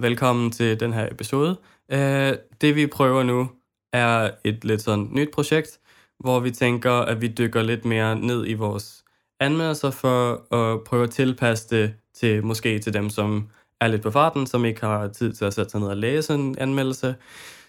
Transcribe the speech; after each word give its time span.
velkommen 0.00 0.50
til 0.50 0.80
den 0.80 0.92
her 0.92 1.08
episode. 1.10 1.56
Uh, 1.92 2.38
det 2.60 2.76
vi 2.76 2.86
prøver 2.86 3.22
nu 3.22 3.48
er 3.92 4.30
et 4.44 4.64
lidt 4.64 4.82
sådan 4.82 5.08
nyt 5.12 5.30
projekt, 5.32 5.80
hvor 6.20 6.40
vi 6.40 6.50
tænker, 6.50 6.92
at 6.92 7.20
vi 7.20 7.28
dykker 7.28 7.62
lidt 7.62 7.84
mere 7.84 8.16
ned 8.16 8.46
i 8.46 8.54
vores 8.54 9.04
anmeldelser 9.40 9.90
for 9.90 10.54
at 10.54 10.84
prøve 10.84 11.02
at 11.02 11.10
tilpasse 11.10 11.76
det 11.76 11.94
til 12.14 12.44
måske 12.44 12.78
til 12.78 12.94
dem, 12.94 13.10
som 13.10 13.48
er 13.80 13.88
lidt 13.88 14.02
på 14.02 14.10
farten, 14.10 14.46
som 14.46 14.64
ikke 14.64 14.80
har 14.80 15.08
tid 15.08 15.32
til 15.32 15.44
at 15.44 15.54
sætte 15.54 15.70
sig 15.70 15.80
ned 15.80 15.88
og 15.88 15.96
læse 15.96 16.34
en 16.34 16.58
anmeldelse, 16.58 17.14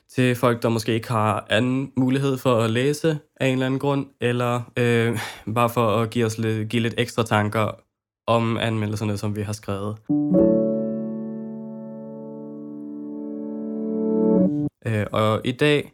til 0.09 0.35
folk, 0.35 0.61
der 0.61 0.69
måske 0.69 0.93
ikke 0.93 1.09
har 1.09 1.45
anden 1.49 1.91
mulighed 1.97 2.37
for 2.37 2.55
at 2.55 2.69
læse 2.69 3.19
af 3.39 3.47
en 3.47 3.53
eller 3.53 3.65
anden 3.65 3.79
grund, 3.79 4.05
eller 4.21 4.61
øh, 4.77 5.19
bare 5.55 5.69
for 5.69 5.87
at 5.87 6.09
give 6.09 6.25
os 6.25 6.37
lidt, 6.37 6.69
give 6.69 6.81
lidt 6.81 6.95
ekstra 6.97 7.23
tanker 7.23 7.71
om 8.27 8.57
anmeldelserne, 8.57 9.17
som 9.17 9.35
vi 9.35 9.41
har 9.41 9.53
skrevet. 9.53 9.97
Øh, 14.85 15.05
og 15.11 15.41
i 15.43 15.51
dag 15.51 15.93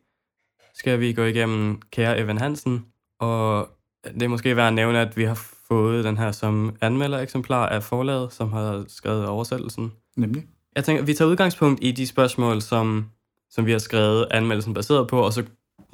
skal 0.74 1.00
vi 1.00 1.14
gå 1.14 1.24
igennem 1.24 1.82
Kære 1.92 2.20
Evan 2.20 2.38
Hansen, 2.38 2.86
og 3.20 3.70
det 4.04 4.22
er 4.22 4.28
måske 4.28 4.56
værd 4.56 4.68
at 4.68 4.74
nævne, 4.74 5.00
at 5.00 5.18
vi 5.18 5.24
har 5.24 5.36
fået 5.68 6.04
den 6.04 6.18
her 6.18 6.32
som 6.32 6.76
anmelder-eksemplar 6.82 7.66
af 7.66 7.84
forlaget, 7.84 8.34
som 8.34 8.52
har 8.54 8.86
skrevet 8.88 9.28
oversættelsen. 9.28 9.92
Nemlig? 10.16 10.44
Jeg 10.76 10.84
tænker, 10.84 11.04
vi 11.04 11.14
tager 11.14 11.30
udgangspunkt 11.30 11.80
i 11.84 11.92
de 11.92 12.08
spørgsmål, 12.08 12.62
som, 12.62 13.10
som 13.50 13.66
vi 13.66 13.72
har 13.72 13.80
skrevet 13.80 14.28
anmeldelsen 14.32 14.74
baseret 14.74 15.08
på, 15.08 15.22
og 15.22 15.34
så 15.34 15.44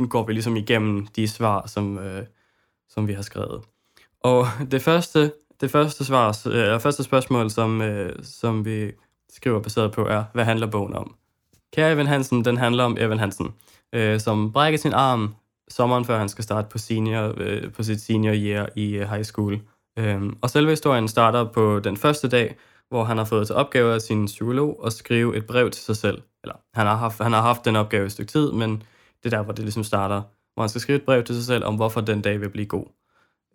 går 0.10 0.26
vi 0.26 0.34
ligesom 0.34 0.56
igennem 0.56 1.08
de 1.08 1.28
svar, 1.28 1.68
som, 1.68 1.98
øh, 1.98 2.26
som 2.90 3.08
vi 3.08 3.14
har 3.14 3.22
skrevet. 3.22 3.62
Og 4.20 4.46
det 4.72 4.82
første, 4.82 5.32
det 5.62 5.72
første, 5.72 6.06
svar, 6.06 6.48
eller 6.48 6.80
første 6.80 7.04
spørgsmål, 7.04 7.50
som, 7.50 7.82
øh, 7.82 8.24
som 8.24 8.66
vi 8.66 8.92
skriver 9.30 9.60
baseret 9.60 9.92
på, 9.92 10.08
er, 10.08 10.24
hvad 10.34 10.46
handler 10.46 10.68
bogen 10.68 10.94
om? 10.94 11.16
Kære 11.74 11.92
Evan 11.92 12.08
Hansen, 12.08 12.46
den 12.46 12.58
handler 12.58 12.84
om 12.84 12.98
Evan 13.00 13.20
Hansen, 13.20 13.54
øh, 13.96 14.20
som 14.20 14.52
brækker 14.52 14.80
sin 14.80 14.94
arm 14.94 15.36
sommeren 15.70 16.06
før 16.06 16.18
han 16.18 16.30
skal 16.30 16.44
starte 16.44 16.68
på, 16.72 16.78
senior, 16.78 17.34
øh, 17.38 17.72
på 17.72 17.84
sit 17.84 18.02
senior 18.02 18.34
year 18.36 18.70
i 18.76 18.96
øh, 18.96 19.10
high 19.10 19.24
school. 19.24 19.60
Øhm, 20.00 20.38
og 20.42 20.50
selve 20.50 20.70
historien 20.70 21.08
starter 21.08 21.44
på 21.44 21.80
den 21.80 21.98
første 21.98 22.28
dag, 22.28 22.56
hvor 22.90 23.04
han 23.04 23.18
har 23.18 23.26
fået 23.26 23.48
til 23.48 23.56
opgave 23.56 23.94
af 23.94 24.02
sin 24.02 24.26
psykolog 24.26 24.82
at 24.86 24.94
skrive 24.94 25.38
et 25.38 25.46
brev 25.46 25.72
til 25.72 25.84
sig 25.84 25.98
selv. 25.98 26.22
Eller 26.44 26.56
han 26.74 26.88
har 26.88 26.96
haft, 26.96 27.24
han 27.24 27.34
har 27.34 27.42
haft 27.42 27.66
den 27.66 27.76
opgave 27.76 28.06
et 28.06 28.12
stykke 28.12 28.32
tid, 28.32 28.52
men 28.52 28.84
det 29.24 29.34
er 29.34 29.38
der, 29.38 29.44
hvor 29.44 29.54
det 29.54 29.64
ligesom 29.64 29.84
starter. 29.84 30.22
Hvor 30.54 30.64
han 30.64 30.70
skal 30.70 30.82
skrive 30.82 30.98
et 30.98 31.06
brev 31.06 31.24
til 31.24 31.36
sig 31.36 31.44
selv 31.44 31.66
om, 31.66 31.76
hvorfor 31.76 32.02
den 32.02 32.22
dag 32.22 32.42
vil 32.42 32.50
blive 32.50 32.66
god. 32.66 32.86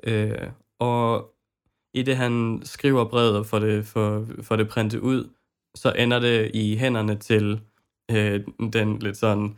Øh, 0.05 0.51
og 0.81 1.31
i 1.95 2.03
det, 2.03 2.17
han 2.17 2.61
skriver 2.65 3.05
brevet 3.05 3.47
for 3.47 3.59
får 3.61 3.67
det, 3.67 3.87
for, 3.87 4.27
for 4.43 4.57
det 4.57 4.69
printet 4.69 4.99
ud, 4.99 5.29
så 5.75 5.93
ender 5.93 6.19
det 6.19 6.51
i 6.55 6.77
hænderne 6.77 7.17
til 7.17 7.61
øh, 8.11 8.41
den 8.73 8.99
lidt 8.99 9.17
sådan 9.17 9.57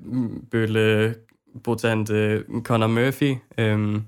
mm, 0.00 0.46
bølle 0.50 1.14
botante 1.64 2.44
Connor 2.62 2.86
Murphy, 2.86 3.36
øh, 3.58 4.00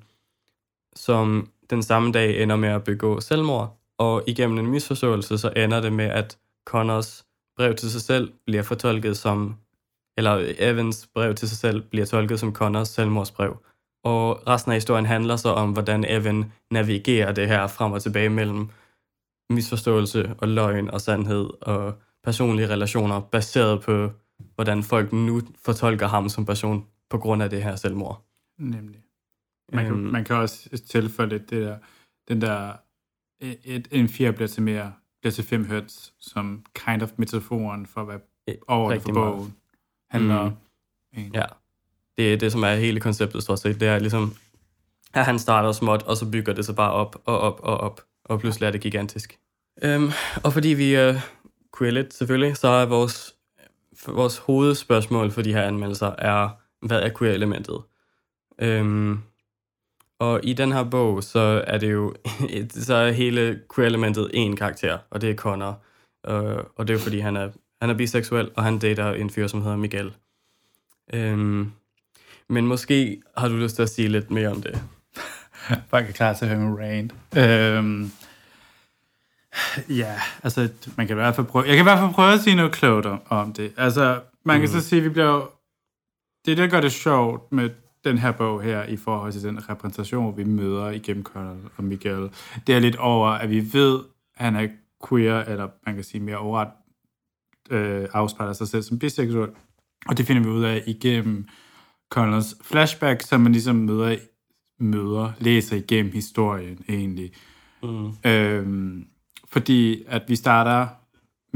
som 0.97 1.51
den 1.71 1.83
samme 1.83 2.12
dag 2.12 2.43
ender 2.43 2.57
med 2.57 2.69
at 2.69 2.84
begå 2.84 3.21
selvmord, 3.21 3.79
og 3.99 4.23
igennem 4.27 4.59
en 4.59 4.67
misforståelse, 4.67 5.39
så 5.39 5.53
ender 5.57 5.81
det 5.81 5.93
med, 5.93 6.05
at 6.05 6.39
Connors 6.65 7.27
brev 7.57 7.75
til 7.75 7.91
sig 7.91 8.01
selv 8.01 8.33
bliver 8.47 8.62
fortolket 8.62 9.17
som, 9.17 9.57
eller 10.19 10.55
Evans 10.59 11.09
brev 11.15 11.34
til 11.34 11.49
sig 11.49 11.59
selv 11.59 11.83
bliver 11.83 12.07
tolket 12.07 12.41
som 12.41 12.55
Connors 12.55 12.89
selvmordsbrev. 12.89 13.57
Og 14.05 14.49
resten 14.49 14.73
af 14.73 14.77
historien 14.77 15.07
handler 15.07 15.37
så 15.37 15.49
om, 15.49 15.73
hvordan 15.73 16.05
Evan 16.09 16.53
navigerer 16.71 17.33
det 17.33 17.49
her 17.49 17.67
frem 17.67 17.93
og 17.93 18.03
tilbage 18.03 18.29
mellem 18.29 18.69
misforståelse 19.51 20.34
og 20.39 20.49
løgn 20.49 20.91
og 20.91 21.01
sandhed 21.01 21.51
og 21.61 21.95
personlige 22.27 22.69
relationer, 22.69 23.21
baseret 23.21 23.83
på, 23.83 24.11
hvordan 24.55 24.83
folk 24.83 25.13
nu 25.13 25.43
fortolker 25.65 26.07
ham 26.07 26.29
som 26.29 26.47
person 26.47 26.87
på 27.11 27.19
grund 27.19 27.43
af 27.43 27.51
det 27.51 27.63
her 27.63 27.77
selvmord. 27.77 28.27
Nemlig. 28.59 29.01
Man 29.73 29.85
kan, 29.85 29.95
øhm, 29.95 30.03
man 30.03 30.25
kan 30.25 30.37
også 30.37 30.83
tilføje 30.91 31.28
lidt 31.28 31.50
det 31.50 31.62
der, 31.62 31.78
den 32.28 32.41
der, 32.41 32.73
et, 33.41 33.89
en 33.91 34.09
4 34.09 34.33
bliver 34.33 34.49
til 34.49 34.62
mere, 34.62 34.93
bliver 35.21 35.33
til 35.33 35.45
5 35.45 35.65
hertz, 35.65 36.11
som 36.21 36.65
kind 36.75 37.03
of 37.03 37.11
metaforen 37.17 37.87
for, 37.87 38.05
hvad 38.05 38.19
over 38.69 38.99
for 38.99 39.12
bogen 39.12 39.55
handler 40.11 40.50
mm. 40.50 41.31
Ja, 41.34 41.45
det 42.17 42.33
er 42.33 42.37
det, 42.37 42.53
som 42.53 42.62
er 42.62 42.75
hele 42.75 43.00
konceptet, 43.00 43.43
stort 43.43 43.59
set. 43.59 43.81
Det 43.81 43.89
er 43.89 43.99
ligesom, 43.99 44.34
at 45.15 45.25
han 45.25 45.39
starter 45.39 45.73
småt, 45.73 46.03
og 46.03 46.17
så 46.17 46.31
bygger 46.31 46.53
det 46.53 46.65
sig 46.65 46.77
bare 46.77 46.93
op 46.93 47.23
og 47.25 47.41
op 47.41 47.61
og 47.62 47.79
op, 47.79 48.00
og 48.25 48.41
pludselig 48.41 48.67
er 48.67 48.71
det 48.71 48.81
gigantisk. 48.81 49.39
Øhm, 49.83 50.11
og 50.45 50.53
fordi 50.53 50.69
vi 50.69 51.09
uh, 51.09 51.17
queer 51.78 51.92
lidt 51.92 52.14
selvfølgelig, 52.14 52.56
så 52.56 52.69
er 52.69 52.87
vores, 52.87 53.34
vores 54.06 54.38
hovedspørgsmål 54.38 55.31
for 55.31 55.42
de 55.42 55.53
her 55.53 55.62
anmeldelser 55.62 56.14
er, 56.19 56.48
hvad 56.87 57.00
er 57.00 57.10
queer-elementet? 57.19 57.82
Øhm, 58.59 59.20
og 60.19 60.41
i 60.42 60.53
den 60.53 60.72
her 60.72 60.84
bog, 60.84 61.22
så 61.22 61.64
er 61.66 61.78
det 61.78 61.92
jo, 61.92 62.14
så 62.70 62.94
er 62.94 63.10
hele 63.10 63.60
queer-elementet 63.75 64.31
en 64.34 64.56
karakter, 64.56 64.98
og 65.10 65.20
det 65.20 65.31
er 65.31 65.34
Connor. 65.34 65.82
Øh, 66.28 66.64
og 66.76 66.88
det 66.88 66.91
er 66.91 66.98
jo 66.98 67.03
fordi, 67.04 67.19
han 67.19 67.37
er, 67.37 67.50
han 67.81 67.91
er 67.91 67.94
biseksuel, 67.94 68.50
og 68.56 68.64
han 68.64 68.78
dater 68.78 69.12
en 69.12 69.31
fyr, 69.31 69.47
som 69.47 69.62
hedder 69.62 69.76
Miguel. 69.76 70.12
Øhm, 71.12 71.72
men 72.48 72.66
måske 72.66 73.22
har 73.37 73.48
du 73.48 73.56
lyst 73.56 73.75
til 73.75 73.82
at 73.82 73.88
sige 73.88 74.08
lidt 74.08 74.31
mere 74.31 74.48
om 74.48 74.62
det. 74.62 74.82
Bare 75.91 76.03
er 76.03 76.12
klar 76.12 76.32
til 76.32 76.44
at 76.44 76.50
høre 76.50 76.60
min 76.60 76.78
rant. 76.78 77.14
Øhm, 77.37 78.10
ja, 79.89 80.15
altså, 80.43 80.69
man 80.97 81.06
kan 81.06 81.15
i 81.15 81.21
hvert 81.21 81.34
fald 81.34 81.47
prøve, 81.47 81.65
jeg 81.65 81.77
kan 81.77 81.83
i 81.83 81.89
hvert 81.89 81.99
fald 81.99 82.15
prøve 82.15 82.33
at 82.33 82.41
sige 82.41 82.56
noget 82.56 82.72
klogt 82.72 83.06
om, 83.06 83.21
om 83.28 83.53
det. 83.53 83.72
Altså, 83.77 84.21
man 84.44 84.61
kan 84.61 84.69
mm. 84.69 84.81
så 84.81 84.89
sige, 84.89 84.99
at 84.99 85.05
vi 85.05 85.09
bliver 85.09 85.50
det, 86.47 86.56
der 86.56 86.67
gør 86.67 86.81
det 86.81 86.93
sjovt 86.93 87.53
med 87.53 87.71
den 88.05 88.19
her 88.19 88.33
bog 88.33 88.62
her, 88.62 88.84
i 88.84 88.97
forhold 88.97 89.33
til 89.33 89.43
den 89.43 89.69
repræsentation, 89.69 90.37
vi 90.37 90.44
møder 90.44 90.91
igennem 90.91 91.25
Colonel 91.25 91.65
og 91.77 91.84
Miguel, 91.84 92.31
det 92.67 92.75
er 92.75 92.78
lidt 92.78 92.97
over, 92.97 93.28
at 93.28 93.50
vi 93.50 93.72
ved, 93.72 94.00
at 94.37 94.44
han 94.44 94.56
er 94.56 94.69
queer, 95.09 95.44
eller 95.44 95.69
man 95.87 95.94
kan 95.94 96.05
sige 96.05 96.21
mere 96.21 96.37
overret, 96.37 96.69
øh, 97.71 98.09
afspejler 98.12 98.53
sig 98.53 98.69
selv 98.69 98.83
som 98.83 98.99
biseksuel. 98.99 99.50
Og 100.06 100.19
det 100.19 100.27
finder 100.27 100.43
vi 100.43 100.49
ud 100.49 100.65
af 100.65 100.83
igennem 100.87 101.49
Colonels 102.11 102.56
flashback, 102.62 103.23
som 103.23 103.41
man 103.41 103.53
ligesom 103.53 103.77
møder, 103.77 104.17
møder 104.81 105.33
læser 105.38 105.77
igennem 105.77 106.12
historien 106.12 106.84
egentlig. 106.88 107.33
Mm. 107.83 108.12
Øhm, 108.25 109.06
fordi 109.56 110.05
at 110.09 110.22
vi 110.28 110.37
starter 110.37 110.87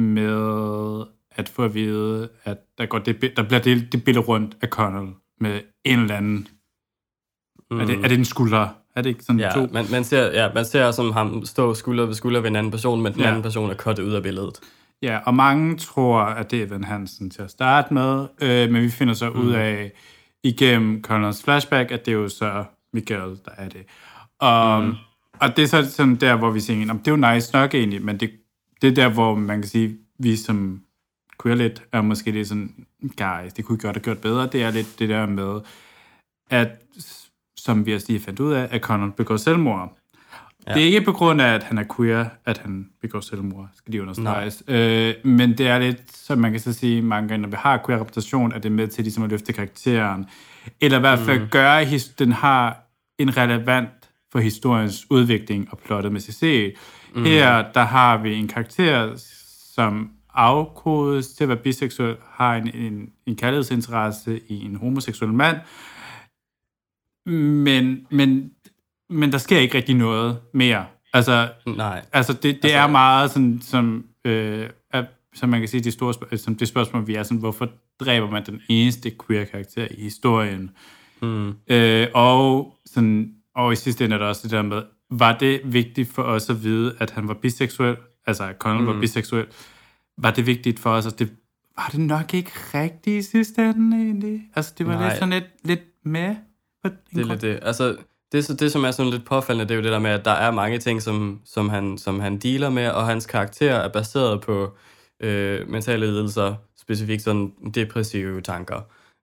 med 0.01 1.05
at 1.37 1.49
få 1.49 1.65
at 1.65 1.75
vide, 1.75 2.29
at 2.45 2.59
der, 2.79 2.87
går 2.87 2.99
det, 2.99 3.37
der 3.37 3.43
bliver 3.43 3.61
det, 3.61 3.93
det 3.93 4.05
billede 4.05 4.27
rundt 4.27 4.57
af 4.61 4.69
Connell 4.69 5.09
med 5.41 5.61
en 5.85 5.99
eller 5.99 6.17
anden... 6.17 6.49
Mm. 7.71 7.81
Er, 7.81 7.87
det, 7.87 7.99
er 8.05 8.09
det 8.09 8.19
en 8.19 8.25
skulder? 8.25 8.69
Er 8.97 9.03
det 9.03 9.11
ikke 9.11 9.25
sådan 9.25 9.41
ja, 9.41 9.51
to? 9.51 9.67
Man, 9.73 9.85
man, 9.91 10.05
ser, 10.05 10.43
ja, 10.43 10.53
man 10.55 10.65
ser 10.65 10.91
som 10.91 11.13
ham 11.13 11.45
stå 11.45 11.75
skulder 11.75 12.07
ved 12.07 12.15
skulder 12.15 12.41
ved 12.41 12.51
en 12.51 12.57
anden 12.57 12.71
person, 12.71 13.03
men 13.03 13.13
den 13.13 13.21
ja. 13.21 13.29
anden 13.29 13.43
person 13.43 13.71
er 13.71 13.75
kottet 13.75 14.03
ud 14.03 14.13
af 14.13 14.23
billedet. 14.23 14.61
Ja, 15.03 15.19
og 15.27 15.35
mange 15.35 15.77
tror, 15.77 16.21
at 16.21 16.51
det 16.51 16.63
er 16.63 16.67
Van 16.67 16.85
Hansen 16.85 17.31
til 17.31 17.43
at 17.43 17.51
starte 17.51 17.95
med, 17.95 18.27
øh, 18.43 18.71
men 18.71 18.83
vi 18.83 18.91
finder 18.91 19.15
så 19.15 19.31
mm. 19.31 19.41
ud 19.41 19.53
af 19.53 19.93
igennem 20.43 21.03
Connells 21.03 21.45
flashback, 21.45 21.91
at 21.91 22.07
det 22.07 22.13
er 22.13 22.17
jo 22.17 22.29
så 22.29 22.65
Miguel, 22.93 23.39
der 23.45 23.53
er 23.57 23.69
det. 23.69 23.85
Og, 24.39 24.83
mm. 24.83 24.95
Og 25.41 25.57
det 25.57 25.63
er 25.63 25.67
så 25.67 25.91
sådan 25.91 26.17
der, 26.17 26.37
hvor 26.37 26.51
vi 26.51 26.61
siger, 26.61 26.93
det 26.93 27.09
er 27.09 27.11
jo 27.11 27.35
nice 27.35 27.53
nok 27.53 27.75
egentlig, 27.75 28.05
men 28.05 28.21
det, 28.21 28.31
det 28.83 28.91
er 28.91 28.95
der, 28.95 29.09
hvor 29.09 29.35
man 29.35 29.61
kan 29.61 29.69
sige, 29.71 29.97
vi 30.19 30.37
som 30.37 30.83
queer 31.43 31.57
lidt, 31.57 31.83
er 31.93 32.03
måske 32.03 32.33
det 32.33 32.49
sådan, 32.49 32.87
guys, 33.01 33.53
det 33.53 33.65
kunne 33.65 33.79
I 33.79 33.83
godt 33.83 33.97
have 33.97 34.03
gjort 34.03 34.19
bedre. 34.19 34.47
Det 34.47 34.63
er 34.63 34.71
lidt 34.71 34.99
det 34.99 35.09
der 35.09 35.27
med, 35.27 35.61
at 36.51 36.69
som 37.57 37.87
vi 37.87 37.95
også 37.95 38.07
lige 38.09 38.21
fandt 38.21 38.41
ud 38.41 38.53
af, 38.53 38.69
at 38.71 38.81
Connor 38.81 39.09
begår 39.09 39.37
selvmord. 39.37 39.97
Ja. 40.67 40.75
Det 40.75 40.83
er 40.83 40.87
ikke 40.87 41.01
på 41.01 41.13
grund 41.13 41.41
af, 41.41 41.55
at 41.55 41.63
han 41.63 41.79
er 41.79 41.85
queer, 41.97 42.25
at 42.45 42.59
han 42.59 42.89
begår 43.01 43.21
selvmord, 43.21 43.69
skal 43.75 43.93
de 43.93 44.03
understreges. 44.03 44.63
Øh, 44.69 45.15
men 45.25 45.59
det 45.59 45.67
er 45.67 45.79
lidt, 45.79 46.17
som 46.17 46.39
man 46.39 46.51
kan 46.51 46.61
så 46.61 46.73
sige 46.73 47.03
mange 47.03 47.29
gange, 47.29 47.43
når 47.43 47.49
vi 47.49 47.57
har 47.59 47.83
queer 47.87 48.01
repræsentation, 48.01 48.53
at 48.53 48.63
det 48.63 48.69
er 48.69 48.75
med 48.75 48.89
til 48.89 49.05
ligesom 49.05 49.25
at 49.25 49.31
løfte 49.31 49.53
karakteren. 49.53 50.27
Eller 50.81 50.99
i 50.99 51.01
hvert 51.01 51.19
fald 51.19 51.41
mm. 51.41 51.49
gøre, 51.49 51.81
at 51.81 52.15
den 52.19 52.33
har 52.33 52.83
en 53.19 53.37
relevant 53.37 54.00
for 54.33 54.39
historiens 54.39 55.07
udvikling 55.11 55.69
og 55.71 55.79
plottet 55.79 56.13
med 56.13 56.21
CC. 56.21 56.77
Mm. 57.15 57.25
Her, 57.25 57.73
der 57.73 57.85
har 57.85 58.19
vi 58.19 58.35
en 58.35 58.49
karakter, 58.49 59.13
som 59.75 60.11
afkodes 60.35 61.29
til 61.29 61.45
at 61.45 61.49
være 61.49 61.59
biseksuel, 61.59 62.17
har 62.31 62.57
en, 62.57 62.75
en, 62.75 63.11
en 63.27 63.37
kærlighedsinteresse 63.37 64.41
i 64.49 64.65
en 64.65 64.77
homoseksuel 64.77 65.33
mand, 65.33 65.57
men, 67.27 68.07
men, 68.11 68.51
men 69.11 69.33
der 69.33 69.39
sker 69.39 69.59
ikke 69.59 69.77
rigtig 69.77 69.95
noget 69.95 70.39
mere. 70.55 70.87
Altså, 71.13 71.49
Nej. 71.67 72.05
altså 72.13 72.33
det, 72.33 72.43
det 72.43 72.65
altså, 72.65 72.79
er 72.79 72.87
meget 72.87 73.31
sådan, 73.31 73.61
som, 73.63 74.05
øh, 74.25 74.71
er, 74.93 75.05
som 75.35 75.49
man 75.49 75.61
kan 75.61 75.69
sige, 75.69 75.81
det, 75.81 75.93
store, 75.93 76.39
som 76.39 76.55
det 76.55 76.69
spørgsmål, 76.69 77.07
vi 77.07 77.15
er 77.15 77.23
sådan, 77.23 77.39
hvorfor 77.39 77.69
dræber 78.01 78.31
man 78.31 78.47
den 78.47 78.61
eneste 78.69 79.13
queer 79.27 79.45
karakter 79.45 79.89
i 79.91 80.03
historien? 80.03 80.71
Mm. 81.23 81.55
Øh, 81.69 82.07
og, 82.15 82.75
sådan, 82.87 83.35
og 83.65 83.73
i 83.73 83.77
sidste 83.77 84.05
ende 84.05 84.15
er 84.15 84.19
der 84.19 84.27
også 84.27 84.41
det 84.43 84.51
der 84.51 84.63
med, 84.63 84.83
var 85.11 85.39
det 85.39 85.61
vigtigt 85.65 86.13
for 86.13 86.23
os 86.23 86.51
at 86.51 86.63
vide, 86.65 86.95
at 86.99 87.11
han 87.11 87.29
var 87.29 87.35
biseksuel? 87.35 87.97
Altså, 88.27 88.45
at 88.45 88.57
Connell 88.59 88.87
mm. 88.87 88.95
var 88.95 89.01
biseksuel? 89.01 89.47
var 90.19 90.31
det 90.31 90.47
vigtigt 90.47 90.81
for 90.81 90.91
os, 90.91 91.07
og 91.07 91.19
det 91.19 91.31
var 91.77 91.89
det 91.93 92.01
nok 92.01 92.35
ikke 92.35 92.51
rigtigt 92.75 93.27
i 93.27 93.31
sidste 93.31 93.63
ende 93.63 93.97
egentlig. 93.97 94.41
Altså, 94.57 94.75
det 94.79 94.87
var 94.87 94.93
Nej. 94.93 95.09
lidt 95.09 95.19
sådan 95.19 95.31
lidt, 95.31 95.45
lidt 95.65 95.81
med. 96.05 96.37
Det 96.85 96.93
er 97.21 97.25
lidt 97.25 97.43
det. 97.43 97.59
Altså, 97.63 97.97
det, 98.33 98.45
så- 98.45 98.55
det, 98.55 98.73
som 98.73 98.85
er 98.85 98.91
sådan 98.91 99.13
lidt 99.13 99.25
påfaldende, 99.25 99.65
det 99.65 99.71
er 99.71 99.77
jo 99.77 99.83
det 99.83 99.93
der 99.93 99.99
med, 99.99 100.11
at 100.11 100.25
der 100.25 100.31
er 100.31 100.51
mange 100.51 100.79
ting, 100.79 101.03
som, 101.03 101.41
som, 101.45 101.69
han, 101.69 101.99
som 101.99 102.21
han 102.21 102.39
dealer 102.39 102.71
med, 102.71 102.89
og 102.89 103.07
hans 103.07 103.27
karakter 103.27 103.75
er 103.75 103.89
baseret 103.89 104.41
på 104.41 104.77
øh, 105.21 105.69
mentale 105.69 106.07
lidelser, 106.07 106.55
specifikt 106.81 107.23
sådan 107.23 107.53
depressive 107.75 108.41
tanker. 108.41 108.81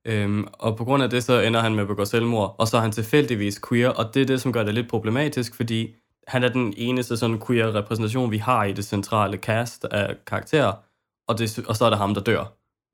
Øhm, 0.08 0.48
og 0.54 0.78
på 0.78 0.84
grund 0.84 1.04
af 1.04 1.10
det, 1.10 1.24
så 1.24 1.42
ender 1.42 1.60
han 1.60 1.76
med 1.76 1.82
at 1.82 1.88
begå 1.88 2.06
selvmord, 2.06 2.56
og 2.58 2.68
så 2.68 2.78
er 2.78 2.82
han 2.82 2.92
tilfældigvis 2.92 3.62
queer, 3.70 3.90
og 3.90 4.14
det 4.14 4.22
er 4.22 4.26
det, 4.26 4.42
som 4.42 4.54
gør 4.54 4.64
det 4.64 4.74
lidt 4.74 4.90
problematisk, 4.90 5.56
fordi 5.56 5.96
han 6.28 6.44
er 6.44 6.50
den 6.50 6.74
eneste 6.78 7.18
sådan 7.18 7.42
queer 7.48 7.76
repræsentation, 7.76 8.32
vi 8.32 8.38
har 8.38 8.64
i 8.64 8.74
det 8.74 8.86
centrale 8.86 9.38
cast 9.38 9.86
af 9.86 10.16
karakterer, 10.28 10.74
og, 11.28 11.40
det, 11.40 11.66
og 11.68 11.76
så 11.76 11.86
er 11.86 11.90
det 11.90 12.00
ham, 12.00 12.14
der 12.14 12.22
dør. 12.22 12.54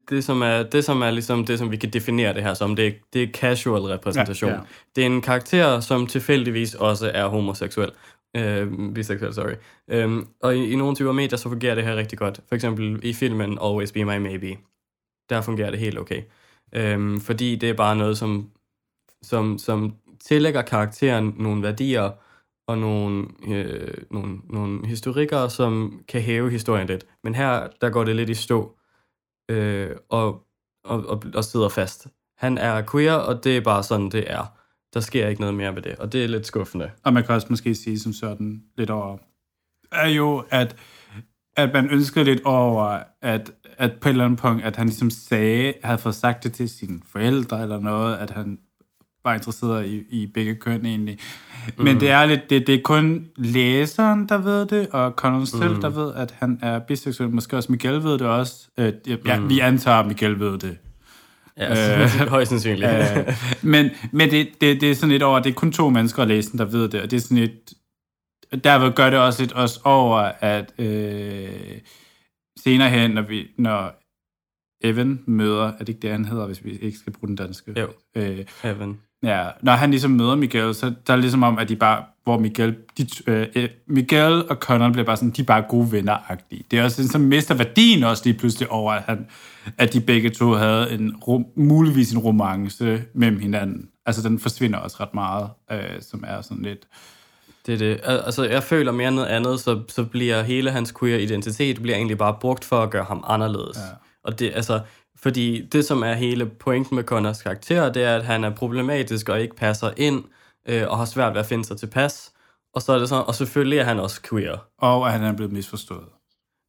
Det 0.10 0.24
som, 0.24 0.42
er, 0.42 0.64
det, 0.64 0.86
som 0.86 1.02
er 1.02 1.12
ligesom 1.12 1.46
det, 1.46 1.60
som 1.60 1.72
vi 1.72 1.78
kan 1.78 1.90
definere 1.90 2.34
det 2.34 2.44
her 2.44 2.54
som, 2.54 2.76
det 2.76 2.88
er, 2.88 2.92
det 3.14 3.24
er 3.24 3.28
casual 3.28 3.82
repræsentation. 3.82 4.50
Ja, 4.52 4.56
ja. 4.56 4.62
Det 4.96 5.02
er 5.02 5.06
en 5.06 5.22
karakter, 5.22 5.80
som 5.80 6.08
tilfældigvis 6.08 6.76
også 6.76 7.12
er 7.14 7.28
homoseksuel. 7.28 7.92
Øh, 8.38 8.94
biseksuel, 8.94 9.34
sorry. 9.34 9.54
Øhm, 9.88 10.28
og 10.42 10.56
i, 10.58 10.72
i 10.72 10.76
nogle 10.76 10.96
typer 10.96 11.12
medier, 11.12 11.38
så 11.38 11.50
fungerer 11.50 11.76
det 11.76 11.84
her 11.84 11.96
rigtig 11.96 12.18
godt. 12.18 12.40
For 12.48 12.56
eksempel 12.56 13.00
i 13.04 13.14
filmen 13.14 13.58
Always 13.64 13.92
Be 13.92 14.06
My 14.06 14.18
Maybe. 14.18 14.58
Der 15.30 15.42
fungerer 15.42 15.72
det 15.72 15.80
helt 15.80 16.00
okay. 16.00 16.22
Øhm, 16.76 17.22
fordi 17.22 17.56
det 17.56 17.70
er 17.70 17.74
bare 17.74 17.96
noget, 17.96 18.18
som, 18.18 18.52
som, 19.22 19.58
som 19.58 19.96
tillægger 20.20 20.62
karakteren 20.62 21.36
nogle 21.38 21.64
værdier 21.64 22.12
og 22.68 22.78
nogle, 22.78 23.28
øh, 23.48 23.94
nogle, 24.12 24.38
nogle 24.50 24.88
historikere, 24.88 25.50
som 25.50 26.02
kan 26.08 26.22
hæve 26.22 26.52
historien 26.52 26.88
lidt. 26.88 27.06
Men 27.24 27.36
her, 27.36 27.68
der 27.82 27.90
går 27.90 28.04
det 28.04 28.16
lidt 28.16 28.30
i 28.30 28.34
stå 28.34 28.78
øh, 29.50 29.92
og, 30.10 30.48
og, 30.84 31.06
og, 31.06 31.24
og 31.36 31.44
sidder 31.44 31.70
fast. 31.70 32.08
Han 32.38 32.58
er 32.58 32.84
queer, 32.92 33.14
og 33.14 33.44
det 33.44 33.58
er 33.58 33.62
bare 33.62 33.84
sådan, 33.84 34.10
det 34.10 34.32
er. 34.32 34.58
Der 34.94 35.00
sker 35.00 35.28
ikke 35.28 35.42
noget 35.42 35.56
mere 35.56 35.72
med 35.74 35.82
det, 35.82 35.96
og 36.00 36.14
det 36.14 36.24
er 36.24 36.28
lidt 36.28 36.48
skuffende. 36.48 36.92
Og 37.04 37.14
man 37.14 37.24
kan 37.24 37.36
også 37.36 37.48
måske 37.50 37.76
sige 37.76 38.00
som 38.00 38.14
sådan 38.14 38.64
lidt 38.78 38.90
over, 38.90 39.18
er 39.92 40.08
jo, 40.08 40.44
at, 40.50 40.76
at 41.58 41.74
man 41.74 41.90
ønskede 41.90 42.26
lidt 42.26 42.42
over, 42.46 43.04
at, 43.22 43.52
at 43.78 43.92
på 44.02 44.10
et 44.10 44.12
eller 44.12 44.26
andet 44.26 44.40
punkt, 44.40 44.64
at 44.64 44.76
han 44.76 44.88
ligesom 44.88 45.10
sagde, 45.10 45.74
havde 45.84 45.98
fået 45.98 46.16
sagt 46.16 46.44
det 46.44 46.54
til 46.54 46.70
sine 46.70 47.00
forældre 47.12 47.62
eller 47.62 47.80
noget, 47.80 48.18
at 48.18 48.30
han 48.30 48.58
var 49.24 49.34
interesseret 49.34 49.86
i, 49.86 50.04
i 50.10 50.28
begge 50.28 50.56
køn 50.56 50.86
egentlig. 50.86 51.20
Men 51.78 52.00
det 52.00 52.10
er 52.10 52.26
lidt, 52.26 52.50
det, 52.50 52.68
det 52.68 52.76
er 52.76 52.82
kun 52.84 53.28
læseren, 53.36 54.30
der 54.30 54.38
ved 54.38 54.66
det, 54.66 54.88
og 54.88 55.12
Conor 55.12 55.46
selv, 55.46 55.82
der 55.82 55.90
ved, 55.90 56.14
at 56.14 56.36
han 56.40 56.60
er 56.62 56.80
biseksuel. 56.80 57.30
Måske 57.30 57.58
også 57.58 57.72
Miguel 57.72 58.04
ved 58.04 58.12
det 58.12 58.28
også. 58.28 58.68
Øh, 58.78 58.94
ja, 59.26 59.40
vi 59.40 59.60
antager, 59.60 59.98
at 59.98 60.08
Miguel 60.08 60.40
ved 60.40 60.60
det. 60.60 60.78
Ja, 61.58 62.04
øh, 62.04 62.10
højst 62.36 62.50
sandsynligt. 62.50 62.92
Øh, 62.92 63.34
men 63.62 63.90
men 64.12 64.32
det, 64.32 64.48
det, 64.62 64.82
det 64.82 64.92
er 64.92 64.96
sådan 64.96 65.10
lidt 65.10 65.24
over, 65.24 65.40
det 65.40 65.50
er 65.50 65.54
kun 65.54 65.72
to 65.72 65.90
mennesker 65.90 66.22
at 66.22 66.28
læse 66.28 66.52
den, 66.52 66.60
der 66.60 66.66
ved 66.66 66.90
det, 66.90 67.02
og 67.02 67.12
det 67.12 67.18
er 67.18 67.22
sådan 67.22 67.38
lidt, 67.38 67.74
derved 68.64 68.92
gør 68.92 69.10
det 69.10 69.20
også 69.20 69.42
lidt 69.42 69.52
også 69.52 69.80
over, 69.84 70.32
at 70.40 70.74
øh, 70.78 71.50
senere 72.64 72.90
hen, 72.90 73.12
når, 73.12 73.22
vi, 73.22 73.48
når 73.58 74.04
Evan 74.84 75.20
møder, 75.28 75.68
er 75.68 75.78
det 75.78 75.90
ikke 75.90 76.02
det, 76.02 76.12
han 76.12 76.26
hedder, 76.26 76.46
hvis 76.46 76.66
vi 76.66 76.72
ikke 76.72 76.98
skal 76.98 77.14
bruge 77.14 77.28
den 77.28 77.36
danske? 77.36 77.80
Jo. 77.80 77.88
Øh, 78.16 78.46
Evan. 78.64 79.00
ja, 79.24 79.48
når 79.62 79.72
han 79.72 79.90
ligesom 79.90 80.12
møder 80.12 80.36
Miguel, 80.36 80.76
så 80.76 80.86
der 80.86 81.14
er 81.14 81.18
det 81.18 81.24
ligesom 81.24 81.44
om, 81.44 81.58
at 81.60 81.70
de 81.70 81.76
bare, 81.76 82.04
hvor 82.24 82.40
Miguel, 82.40 82.76
de, 82.98 83.08
øh, 83.28 83.48
øh, 83.56 83.70
Miguel 83.88 84.50
og 84.50 84.56
Connor 84.56 84.90
bliver 84.90 85.06
bare 85.06 85.18
sådan, 85.18 85.30
de 85.30 85.42
er 85.42 85.46
bare 85.46 85.62
gode 85.70 85.92
venner-agtige. 85.92 86.64
Det 86.72 86.80
er 86.80 86.84
også 86.84 86.96
sådan, 86.96 87.10
så 87.10 87.18
mister 87.18 87.56
værdien 87.56 88.04
også 88.04 88.24
lige 88.26 88.40
pludselig 88.40 88.72
over, 88.72 88.94
at, 88.94 89.04
han, 89.04 89.28
at 89.78 89.94
de 89.94 90.02
begge 90.02 90.30
to 90.30 90.52
havde 90.52 90.92
en, 90.92 91.16
rom, 91.16 91.46
muligvis 91.56 92.12
en 92.12 92.20
romance 92.20 93.04
mellem 93.14 93.40
hinanden. 93.40 93.90
Altså 94.06 94.30
den 94.30 94.40
forsvinder 94.40 94.80
også 94.80 94.98
ret 95.00 95.14
meget, 95.14 95.50
øh, 95.72 96.02
som 96.02 96.24
er 96.28 96.42
sådan 96.42 96.64
lidt... 96.64 96.88
Det 97.66 97.74
er 97.74 97.78
det. 97.78 98.00
Al- 98.04 98.24
Altså, 98.26 98.44
jeg 98.44 98.64
føler 98.64 98.92
mere 98.92 99.08
end 99.08 99.16
noget 99.16 99.30
andet, 99.30 99.60
så, 99.60 99.82
så 99.88 100.04
bliver 100.04 100.42
hele 100.44 100.72
hans 100.72 100.94
queer 101.00 101.18
identitet 101.18 101.82
bliver 101.82 101.96
egentlig 101.98 102.18
bare 102.18 102.38
brugt 102.42 102.66
for 102.66 102.84
at 102.84 102.90
gøre 102.90 103.04
ham 103.04 103.24
anderledes. 103.28 103.78
Ja. 103.78 103.82
Og 104.24 104.40
det, 104.40 104.52
altså, 104.56 104.80
fordi 105.22 105.66
det, 105.66 105.86
som 105.86 106.04
er 106.04 106.14
hele 106.14 106.46
pointen 106.46 106.96
med 106.96 107.04
Connors 107.04 107.42
karakter, 107.42 107.92
det 107.92 108.04
er, 108.04 108.16
at 108.16 108.24
han 108.24 108.44
er 108.44 108.50
problematisk 108.50 109.30
og 109.30 109.42
ikke 109.42 109.56
passer 109.56 109.92
ind, 109.98 110.24
øh, 110.68 110.84
og 110.90 110.98
har 110.98 111.06
svært 111.06 111.34
ved 111.34 111.40
at 111.40 111.46
finde 111.46 111.66
sig 111.66 111.78
tilpas. 111.78 112.32
Og 112.76 112.82
så 112.82 112.94
er 112.94 113.00
det 113.00 113.10
sådan, 113.10 113.24
og 113.28 113.36
selvfølgelig 113.36 113.80
er 113.80 113.84
han 113.84 114.00
også 114.00 114.22
queer. 114.30 114.58
Og 114.78 115.08
at 115.08 115.14
han 115.14 115.24
er 115.24 115.34
blevet 115.34 115.54
misforstået. 115.54 116.06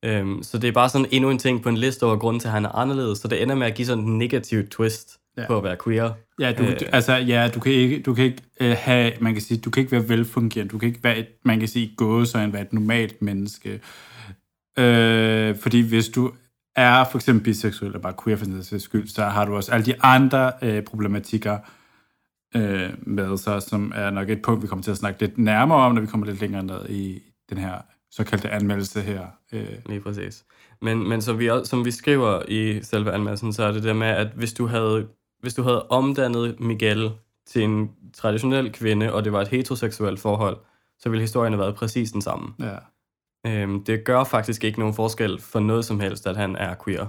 Øhm, 0.04 0.42
så 0.42 0.58
det 0.58 0.68
er 0.68 0.72
bare 0.72 0.88
sådan 0.88 1.06
endnu 1.10 1.30
en 1.30 1.38
ting 1.38 1.62
på 1.62 1.68
en 1.68 1.76
liste 1.76 2.04
over 2.04 2.16
grunden 2.16 2.40
til, 2.40 2.48
at 2.48 2.52
han 2.52 2.64
er 2.64 2.68
anderledes. 2.72 3.18
Så 3.18 3.28
det 3.28 3.42
ender 3.42 3.54
med 3.54 3.66
at 3.66 3.74
give 3.74 3.86
sådan 3.86 4.04
en 4.04 4.18
negativ 4.18 4.68
twist 4.68 5.20
Ja. 5.36 5.46
på 5.46 5.56
at 5.56 5.64
være 5.64 5.76
queer. 5.84 6.10
Ja, 6.40 6.52
du, 6.52 6.62
øh, 6.62 6.76
altså, 6.92 7.12
ja, 7.14 7.50
du 7.54 7.60
kan 7.60 7.72
ikke, 7.72 8.02
du 8.02 8.14
kan 8.14 8.24
ikke 8.24 8.42
øh, 8.60 8.76
have, 8.78 9.12
man 9.20 9.32
kan 9.32 9.42
sige, 9.42 9.60
du 9.60 9.70
kan 9.70 9.80
ikke 9.80 9.92
være 9.92 10.08
velfungerende, 10.08 10.70
du 10.70 10.78
kan 10.78 10.88
ikke 10.88 11.04
være 11.04 11.18
et, 11.18 11.26
man 11.42 11.58
kan 11.58 11.68
sige, 11.68 11.94
gåsøjne, 11.96 12.52
være 12.52 12.62
et 12.62 12.72
normalt 12.72 13.22
menneske. 13.22 13.80
Øh, 14.78 15.56
fordi 15.56 15.88
hvis 15.88 16.08
du 16.08 16.32
er 16.76 17.04
for 17.04 17.18
eksempel 17.18 17.44
biseksuel, 17.44 17.88
eller 17.88 18.00
bare 18.00 18.14
queer 18.24 18.36
for 18.36 18.44
den 18.44 18.80
skyld, 18.80 19.08
så 19.08 19.24
har 19.24 19.44
du 19.44 19.56
også 19.56 19.72
alle 19.72 19.86
de 19.86 20.02
andre 20.02 20.52
øh, 20.62 20.82
problematikker 20.82 21.58
øh, 22.56 22.90
med 23.06 23.38
sig, 23.38 23.62
som 23.62 23.92
er 23.94 24.10
nok 24.10 24.30
et 24.30 24.42
punkt, 24.42 24.62
vi 24.62 24.66
kommer 24.66 24.82
til 24.82 24.90
at 24.90 24.96
snakke 24.96 25.20
lidt 25.20 25.38
nærmere 25.38 25.78
om, 25.78 25.94
når 25.94 26.00
vi 26.00 26.06
kommer 26.06 26.26
lidt 26.26 26.40
længere 26.40 26.62
ned 26.62 26.88
i 26.88 27.22
den 27.50 27.58
her 27.58 27.74
såkaldte 28.10 28.50
anmeldelse 28.50 29.00
her. 29.00 29.26
Øh, 29.52 29.68
Lige 29.86 30.00
præcis. 30.00 30.44
Men, 30.82 31.08
men 31.08 31.22
som, 31.22 31.38
vi, 31.38 31.50
som 31.64 31.84
vi 31.84 31.90
skriver 31.90 32.42
i 32.48 32.82
selve 32.82 33.12
anmeldelsen, 33.12 33.52
så 33.52 33.64
er 33.64 33.72
det 33.72 33.82
der 33.82 33.92
med, 33.92 34.06
at 34.06 34.28
hvis 34.34 34.52
du 34.52 34.66
havde, 34.66 35.06
hvis 35.44 35.54
du 35.54 35.62
havde 35.62 35.86
omdannet 35.88 36.60
Miguel 36.60 37.10
til 37.46 37.62
en 37.62 37.90
traditionel 38.14 38.72
kvinde, 38.72 39.12
og 39.12 39.24
det 39.24 39.32
var 39.32 39.40
et 39.40 39.48
heteroseksuelt 39.48 40.20
forhold, 40.20 40.56
så 40.98 41.08
ville 41.08 41.20
historien 41.20 41.52
have 41.52 41.60
været 41.60 41.74
præcis 41.74 42.12
den 42.12 42.22
samme. 42.22 42.54
ja. 42.60 42.76
Øhm, 43.46 43.84
det 43.84 44.04
gør 44.04 44.24
faktisk 44.24 44.64
ikke 44.64 44.78
nogen 44.78 44.94
forskel 44.94 45.40
for 45.40 45.60
noget 45.60 45.84
som 45.84 46.00
helst, 46.00 46.26
at 46.26 46.36
han 46.36 46.56
er 46.56 46.74
queer. 46.84 47.06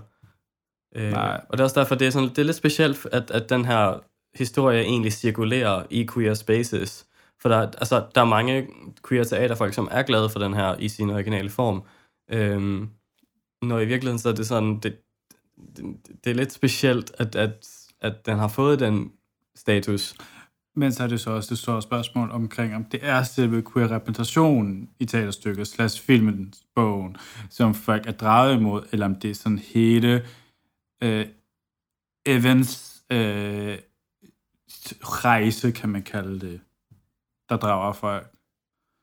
Øh, 0.96 1.12
Nej. 1.12 1.42
og 1.50 1.58
det 1.58 1.60
er 1.60 1.64
også 1.64 1.80
derfor, 1.80 1.96
det 1.96 2.08
er, 2.08 2.12
sådan, 2.12 2.30
det 2.30 2.38
er 2.38 2.44
lidt 2.44 2.56
specielt, 2.58 3.08
at, 3.12 3.32
at 3.32 3.50
den 3.50 3.66
her 3.66 4.00
historie 4.38 4.82
egentlig 4.82 5.14
cirkulerer 5.14 5.84
i 5.90 6.08
queer 6.14 6.34
spaces. 6.34 7.06
For 7.42 7.50
der, 7.50 7.56
er- 7.58 7.72
altså, 7.78 8.06
der 8.16 8.22
er 8.22 8.26
mange 8.26 8.68
queer 9.08 9.24
teaterfolk, 9.24 9.74
som 9.74 9.88
er 9.92 10.04
glade 10.04 10.30
for 10.30 10.40
den 10.40 10.54
her 10.54 10.76
i 10.80 10.88
sin 10.90 11.10
originale 11.10 11.50
form. 11.50 11.84
Øhm, 12.32 12.90
når 13.62 13.80
i 13.80 13.86
virkeligheden 13.86 14.20
så 14.20 14.30
er 14.30 14.34
det 14.34 14.48
sådan, 14.48 14.80
det, 14.80 14.98
det, 15.78 15.86
det 16.24 16.30
er 16.30 16.36
lidt 16.36 16.52
specielt, 16.52 17.12
at, 17.18 17.36
at, 17.36 17.68
at 18.02 18.26
den 18.26 18.38
har 18.40 18.48
fået 18.48 18.80
den 18.80 19.12
status. 19.56 20.16
Men 20.76 20.92
så 20.92 21.04
er 21.04 21.08
det 21.08 21.20
så 21.22 21.32
også 21.32 21.50
det 21.50 21.58
store 21.58 21.82
spørgsmål 21.82 22.32
omkring, 22.32 22.76
om 22.76 22.84
det 22.86 23.00
er 23.04 23.24
selve 23.24 23.64
queer-repræsentationen 23.74 24.90
i 25.00 25.06
teaterstykket, 25.06 25.68
slash 25.68 26.04
filmen, 26.04 26.54
bogen, 26.76 27.18
som 27.50 27.74
folk 27.74 28.08
er 28.08 28.12
draget 28.12 28.56
imod, 28.58 28.84
eller 28.92 29.06
om 29.06 29.16
det 29.16 29.30
er 29.30 29.36
sådan 29.36 29.60
hele 29.60 30.26
øh, 31.04 31.26
Evans 32.26 33.04
øh, 33.12 33.78
rejse, 35.04 35.72
kan 35.72 35.90
man 35.90 36.04
kalde 36.04 36.40
det, 36.40 36.62
der 37.50 37.58
drager 37.58 37.94
folk. 37.94 38.32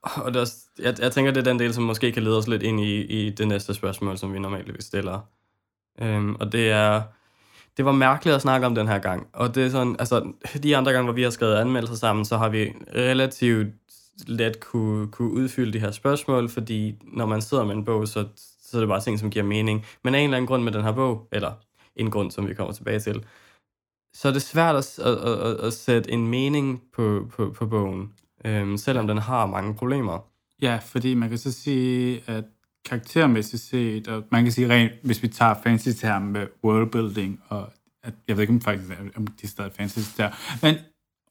Og 0.02 0.26
det 0.26 0.36
er, 0.36 0.40
også- 0.40 0.68
jeg, 0.78 1.00
jeg 1.00 1.12
tænker, 1.12 1.32
det 1.32 1.40
er 1.40 1.44
den 1.50 1.58
del, 1.58 1.74
som 1.74 1.84
måske 1.84 2.12
kan 2.12 2.22
lede 2.22 2.38
os 2.38 2.48
lidt 2.48 2.62
ind 2.62 2.80
i, 2.80 3.00
i 3.00 3.30
det 3.30 3.48
næste 3.48 3.74
spørgsmål, 3.74 4.18
som 4.18 4.32
vi 4.34 4.38
normalt 4.38 4.84
stiller. 4.84 5.20
Øhm, 6.00 6.34
og 6.34 6.52
det 6.52 6.70
er, 6.70 7.02
det 7.76 7.84
var 7.84 7.92
mærkeligt 7.92 8.34
at 8.34 8.42
snakke 8.42 8.66
om 8.66 8.74
den 8.74 8.88
her 8.88 8.98
gang. 8.98 9.26
Og 9.32 9.54
det 9.54 9.66
er 9.66 9.70
sådan, 9.70 9.96
altså, 9.98 10.32
de 10.62 10.76
andre 10.76 10.92
gange, 10.92 11.04
hvor 11.04 11.12
vi 11.12 11.22
har 11.22 11.30
skrevet 11.30 11.54
anmeldelser 11.54 11.96
sammen, 11.96 12.24
så 12.24 12.36
har 12.36 12.48
vi 12.48 12.72
relativt 12.94 13.68
let 14.26 14.60
kunne, 14.60 15.08
kunne 15.08 15.30
udfylde 15.30 15.72
de 15.72 15.78
her 15.78 15.90
spørgsmål, 15.90 16.48
fordi 16.48 16.94
når 17.02 17.26
man 17.26 17.42
sidder 17.42 17.64
med 17.64 17.74
en 17.74 17.84
bog, 17.84 18.08
så, 18.08 18.26
så 18.62 18.76
er 18.76 18.80
det 18.80 18.88
bare 18.88 19.00
ting, 19.00 19.18
som 19.18 19.30
giver 19.30 19.44
mening. 19.44 19.86
Men 20.04 20.14
af 20.14 20.18
en 20.18 20.24
eller 20.24 20.36
anden 20.36 20.46
grund 20.46 20.62
med 20.62 20.72
den 20.72 20.82
her 20.82 20.92
bog, 20.92 21.28
eller 21.32 21.52
en 21.96 22.10
grund, 22.10 22.30
som 22.30 22.48
vi 22.48 22.54
kommer 22.54 22.72
tilbage 22.72 23.00
til, 23.00 23.24
så 24.14 24.28
er 24.28 24.32
det 24.32 24.42
svært 24.42 24.76
at, 24.76 24.98
at, 24.98 25.18
at, 25.18 25.60
at 25.60 25.72
sætte 25.72 26.10
en 26.10 26.26
mening 26.26 26.82
på, 26.92 27.26
på, 27.30 27.50
på 27.50 27.66
bogen, 27.66 28.12
øhm, 28.44 28.76
selvom 28.76 29.06
den 29.06 29.18
har 29.18 29.46
mange 29.46 29.74
problemer. 29.74 30.18
Ja, 30.62 30.78
fordi 30.82 31.14
man 31.14 31.28
kan 31.28 31.38
så 31.38 31.52
sige, 31.52 32.22
at 32.26 32.44
karaktermæssigt 32.84 33.62
set, 33.62 34.08
og 34.08 34.24
man 34.30 34.42
kan 34.42 34.52
sige 34.52 34.68
rent, 34.68 34.92
hvis 35.02 35.22
vi 35.22 35.28
tager 35.28 35.54
fancy 35.62 35.88
term 35.88 36.22
med 36.22 36.46
worldbuilding, 36.64 37.40
og 37.48 37.72
at, 38.02 38.14
jeg 38.28 38.36
ved 38.36 38.42
ikke 38.42 38.52
om 38.52 38.60
faktisk 38.60 38.90
om 39.16 39.26
de 39.26 39.48
stadig 39.48 39.70
er 39.70 39.74
fancy 39.74 39.98
der, 40.16 40.30
men 40.62 40.74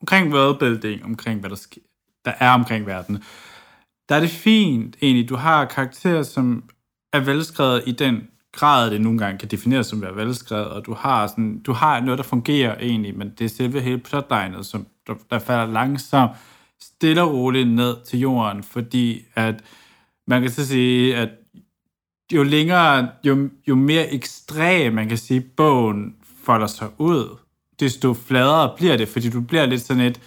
omkring 0.02 0.34
worldbuilding, 0.34 1.06
omkring 1.06 1.40
hvad 1.40 1.50
der, 1.50 1.56
sker, 1.56 1.82
der 2.26 2.34
er 2.40 2.50
omkring 2.52 2.86
verden, 2.86 3.24
der 4.10 4.16
er 4.16 4.20
det 4.20 4.30
fint 4.30 4.98
egentlig, 5.02 5.30
du 5.30 5.36
har 5.36 5.66
karakterer, 5.66 6.24
som 6.24 6.70
er 7.14 7.20
velskrevet 7.20 7.84
i 7.86 7.92
den 7.92 8.28
grad, 8.52 8.92
det 8.92 9.02
nogle 9.02 9.20
gange 9.20 9.38
kan 9.38 9.50
defineres 9.50 9.88
som 9.88 10.04
at 10.04 10.16
være 10.16 10.26
velskrevet, 10.26 10.68
og 10.68 10.86
du 10.86 10.94
har, 10.94 11.28
sådan, 11.28 11.60
du 11.60 11.74
har 11.74 12.00
noget, 12.00 12.18
der 12.18 12.24
fungerer 12.24 12.76
egentlig, 12.80 13.18
men 13.18 13.30
det 13.40 13.46
er 13.46 13.50
selve 13.50 13.82
hele 13.82 13.98
plotlinet, 13.98 14.66
som 14.66 14.88
der, 15.08 15.14
der 15.30 15.40
falder 15.40 15.66
langsomt, 15.66 16.32
stille 16.82 17.22
og 17.22 17.34
roligt 17.34 17.70
ned 17.70 17.96
til 18.06 18.20
jorden, 18.20 18.64
fordi 18.64 19.26
at 19.36 19.64
man 20.28 20.42
kan 20.42 20.52
så 20.52 20.68
sige, 20.68 21.16
at 21.16 21.30
jo 22.32 22.44
længere, 22.44 23.10
jo, 23.24 23.50
jo 23.68 23.76
mere 23.76 24.14
ekstrem, 24.14 24.94
man 24.94 25.10
kan 25.10 25.18
sige, 25.18 25.42
bogen 25.42 26.16
folder 26.44 26.68
sig 26.68 26.90
ud, 26.98 27.38
desto 27.80 28.14
fladere 28.14 28.74
bliver 28.78 28.98
det, 28.98 29.08
fordi 29.08 29.30
du 29.30 29.42
bliver 29.42 29.66
lidt 29.66 29.82
sådan 29.82 30.04
et, 30.04 30.22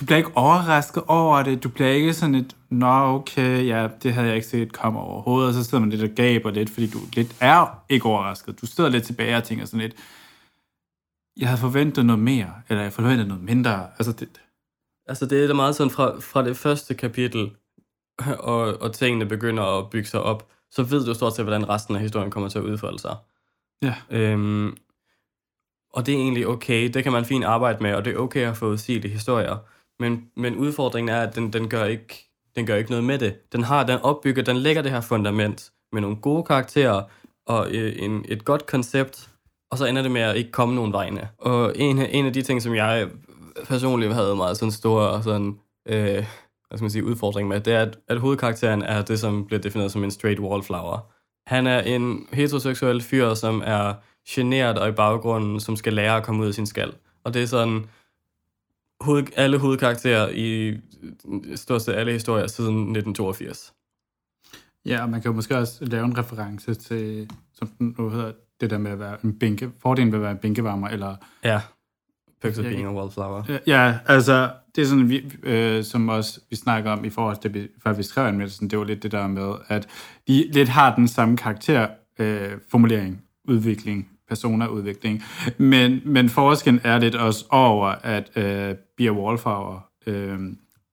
du 0.00 0.04
bliver 0.04 0.18
ikke 0.18 0.36
overrasket 0.36 1.02
over 1.06 1.42
det, 1.42 1.62
du 1.62 1.68
bliver 1.68 1.90
ikke 1.90 2.14
sådan 2.14 2.34
et, 2.34 2.56
nå 2.70 2.86
okay, 2.86 3.66
ja, 3.66 3.88
det 4.02 4.12
havde 4.12 4.26
jeg 4.26 4.36
ikke 4.36 4.48
set 4.48 4.72
komme 4.72 5.00
overhovedet, 5.00 5.48
og 5.48 5.54
så 5.54 5.64
sidder 5.64 5.80
man 5.80 5.90
lidt 5.90 6.02
og 6.02 6.16
gaber 6.16 6.50
lidt, 6.50 6.70
fordi 6.70 6.86
du 6.90 6.98
lidt 7.12 7.36
er 7.40 7.84
ikke 7.88 8.06
overrasket. 8.06 8.60
Du 8.60 8.66
sidder 8.66 8.90
lidt 8.90 9.04
tilbage 9.04 9.36
og 9.36 9.44
tænker 9.44 9.64
sådan 9.64 9.80
lidt, 9.80 9.94
jeg 11.36 11.48
havde 11.48 11.60
forventet 11.60 12.06
noget 12.06 12.22
mere, 12.22 12.52
eller 12.68 12.82
jeg 12.82 12.92
forventede 12.92 13.28
noget 13.28 13.42
mindre. 13.42 13.86
Altså, 13.98 14.12
det, 14.12 14.28
Altså, 15.06 15.26
det 15.26 15.42
er 15.42 15.46
da 15.46 15.54
meget 15.54 15.76
sådan 15.76 15.90
fra, 15.90 16.20
fra 16.20 16.44
det 16.44 16.56
første 16.56 16.94
kapitel, 16.94 17.50
og, 18.38 18.82
og 18.82 18.94
tingene 18.94 19.26
begynder 19.26 19.62
at 19.78 19.90
bygge 19.90 20.08
sig 20.08 20.22
op, 20.22 20.48
så 20.72 20.82
ved 20.82 21.04
du 21.04 21.14
stort 21.14 21.36
set, 21.36 21.44
hvordan 21.44 21.68
resten 21.68 21.94
af 21.94 22.00
historien 22.00 22.30
kommer 22.30 22.48
til 22.48 22.58
at 22.58 22.64
udfolde 22.64 22.98
sig. 22.98 23.16
ja. 23.82 23.94
Øhm, 24.10 24.76
og 25.92 26.06
det 26.06 26.14
er 26.14 26.18
egentlig 26.18 26.46
okay, 26.46 26.88
det 26.88 27.02
kan 27.02 27.12
man 27.12 27.24
fint 27.24 27.44
arbejde 27.44 27.82
med, 27.82 27.94
og 27.94 28.04
det 28.04 28.12
er 28.12 28.18
okay 28.18 28.46
at 28.46 28.56
få 28.56 28.66
udsigelige 28.66 29.12
historier. 29.12 29.56
Men, 30.00 30.30
men 30.36 30.56
udfordringen 30.56 31.14
er, 31.14 31.20
at 31.20 31.34
den, 31.34 31.52
den, 31.52 31.68
gør 31.68 31.84
ikke, 31.84 32.30
den 32.56 32.66
gør 32.66 32.76
ikke 32.76 32.90
noget 32.90 33.04
med 33.04 33.18
det. 33.18 33.52
Den 33.52 33.62
har, 33.62 33.86
den 33.86 33.98
opbygger, 33.98 34.42
den 34.42 34.56
lægger 34.56 34.82
det 34.82 34.90
her 34.90 35.00
fundament 35.00 35.72
med 35.92 36.00
nogle 36.00 36.16
gode 36.16 36.44
karakterer 36.44 37.02
og 37.46 37.70
øh, 37.70 37.94
en, 37.98 38.24
et 38.28 38.44
godt 38.44 38.66
koncept, 38.66 39.30
og 39.70 39.78
så 39.78 39.86
ender 39.86 40.02
det 40.02 40.10
med 40.10 40.20
at 40.20 40.36
ikke 40.36 40.50
komme 40.50 40.74
nogen 40.74 40.92
vegne. 40.92 41.28
Og 41.38 41.72
en, 41.76 41.98
en 41.98 42.26
af 42.26 42.32
de 42.32 42.42
ting, 42.42 42.62
som 42.62 42.74
jeg 42.74 43.08
personligt 43.64 44.14
havde 44.14 44.36
meget 44.36 44.56
sådan 44.56 44.72
stor 44.72 45.20
sådan, 45.20 45.58
øh, 45.88 46.24
hvad 46.72 46.78
skal 46.78 46.84
man 46.84 46.90
sige, 46.90 47.04
udfordring 47.04 47.48
med, 47.48 47.60
det 47.60 47.72
er, 47.72 47.82
at, 47.82 47.98
at 48.08 48.20
hovedkarakteren 48.20 48.82
er 48.82 49.02
det, 49.02 49.20
som 49.20 49.46
bliver 49.46 49.60
defineret 49.60 49.92
som 49.92 50.04
en 50.04 50.10
straight 50.10 50.40
wallflower. 50.40 51.12
Han 51.46 51.66
er 51.66 51.80
en 51.80 52.26
heteroseksuel 52.32 53.02
fyr, 53.02 53.34
som 53.34 53.62
er 53.64 53.94
generet 54.28 54.78
og 54.78 54.88
i 54.88 54.92
baggrunden, 54.92 55.60
som 55.60 55.76
skal 55.76 55.92
lære 55.92 56.16
at 56.16 56.22
komme 56.22 56.42
ud 56.42 56.48
af 56.48 56.54
sin 56.54 56.66
skal. 56.66 56.92
Og 57.24 57.34
det 57.34 57.42
er 57.42 57.46
sådan, 57.46 57.84
hoved, 59.00 59.24
alle 59.36 59.58
hovedkarakterer 59.58 60.28
i 60.28 60.76
stort 61.54 61.82
set 61.82 61.94
alle 61.94 62.12
historier 62.12 62.46
siden 62.46 62.74
1982. 62.74 63.74
Ja, 64.86 65.02
og 65.02 65.10
man 65.10 65.22
kan 65.22 65.30
jo 65.30 65.34
måske 65.34 65.56
også 65.56 65.84
lave 65.84 66.04
en 66.04 66.18
reference 66.18 66.74
til, 66.74 67.30
som 67.54 67.68
den 67.68 67.94
nu 67.98 68.08
hedder, 68.10 68.32
det 68.60 68.70
der 68.70 68.78
med 68.78 68.90
at 68.90 68.98
være 68.98 69.16
en 69.24 69.38
bænke, 69.38 69.70
fordelen 69.78 70.12
ved 70.12 70.18
at 70.18 70.22
være 70.22 70.32
en 70.32 70.38
bænkevarmer, 70.38 70.88
eller 70.88 71.16
Ja. 71.44 71.60
Perks 72.42 72.58
of 72.58 72.64
being 72.64 72.86
a 72.86 72.92
wallflower. 72.92 73.42
Ja, 73.48 73.58
Ja, 73.66 73.98
altså, 74.06 74.50
det 74.76 74.82
er 74.82 74.86
sådan, 74.86 75.08
vi, 75.08 75.22
øh, 75.42 75.84
som 75.84 76.08
også 76.08 76.40
vi 76.50 76.56
snakker 76.56 76.90
om 76.90 77.04
i 77.04 77.10
forhold 77.10 77.36
til, 77.42 77.54
vi- 77.54 77.68
før 77.82 77.92
vi 77.92 78.02
skrev 78.02 78.26
anmeldelsen, 78.26 78.70
det 78.70 78.78
var 78.78 78.84
lidt 78.84 79.02
det 79.02 79.12
der 79.12 79.26
med, 79.26 79.52
at 79.68 79.88
de 80.28 80.50
lidt 80.52 80.68
har 80.68 80.94
den 80.94 81.08
samme 81.08 81.36
karakter, 81.36 81.86
øh, 82.18 82.50
formulering, 82.70 83.22
udvikling, 83.44 84.08
personerudvikling, 84.28 85.22
men, 85.58 86.00
men 86.04 86.28
forskellen 86.28 86.80
er 86.84 86.98
lidt 86.98 87.14
også 87.14 87.44
over, 87.50 87.86
at 87.86 88.30
øh, 88.36 88.74
Bia 88.96 89.10
Wallflower 89.10 89.86
øh, 90.06 90.38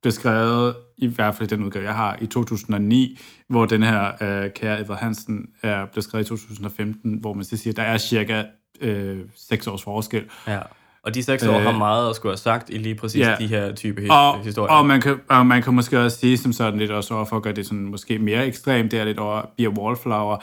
blev 0.01 0.12
skrevet, 0.12 0.75
i 0.98 1.07
hvert 1.07 1.36
fald 1.36 1.51
i 1.51 1.55
den 1.55 1.63
udgave, 1.65 1.86
jeg 1.86 1.95
har, 1.95 2.17
i 2.21 2.25
2009, 2.25 3.19
hvor 3.48 3.65
den 3.65 3.83
her 3.83 4.12
øh, 4.21 4.51
kære 4.51 4.81
Edvard 4.81 5.00
Hansen 5.00 5.48
er 5.63 5.86
blevet 5.86 6.03
skrevet 6.03 6.25
i 6.25 6.27
2015, 6.27 7.13
hvor 7.19 7.33
man 7.33 7.43
så 7.43 7.57
siger, 7.57 7.74
at 7.74 7.77
der 7.77 7.83
er 7.83 7.98
cirka 7.98 8.43
øh, 8.81 9.19
seks 9.36 9.67
års 9.67 9.83
forskel. 9.83 10.24
Ja. 10.48 10.59
Og 11.10 11.16
de 11.16 11.24
seks 11.24 11.44
år 11.46 11.58
Øh, 11.58 11.63
har 11.63 11.78
meget 11.78 12.10
at 12.10 12.16
skulle 12.16 12.32
have 12.32 12.38
sagt 12.38 12.70
i 12.70 12.78
lige 12.78 12.96
præcis 12.96 13.20
ja. 13.20 13.36
de 13.39 13.48
her 13.48 13.75
type 13.75 14.01
his- 14.01 14.12
og, 14.12 14.39
historier. 14.44 14.74
og, 14.74 14.86
man 14.86 15.01
kan, 15.01 15.16
og 15.30 15.46
man 15.46 15.63
kan 15.63 15.74
måske 15.74 16.00
også 16.00 16.18
sige 16.18 16.38
som 16.38 16.54
sådan 16.54 16.80
lidt 16.80 16.92
også 16.92 17.13
over 17.13 17.25
for 17.25 17.36
at 17.36 17.44
gøre 17.44 17.54
det 17.54 17.66
sådan 17.66 17.86
måske 17.86 18.20
mere 18.20 18.48
ekstremt, 18.48 18.92
det 18.92 19.00
er 19.00 19.04
lidt 19.04 19.20
over 19.20 19.42
Beer 19.58 19.70
Wallflower, 19.70 20.38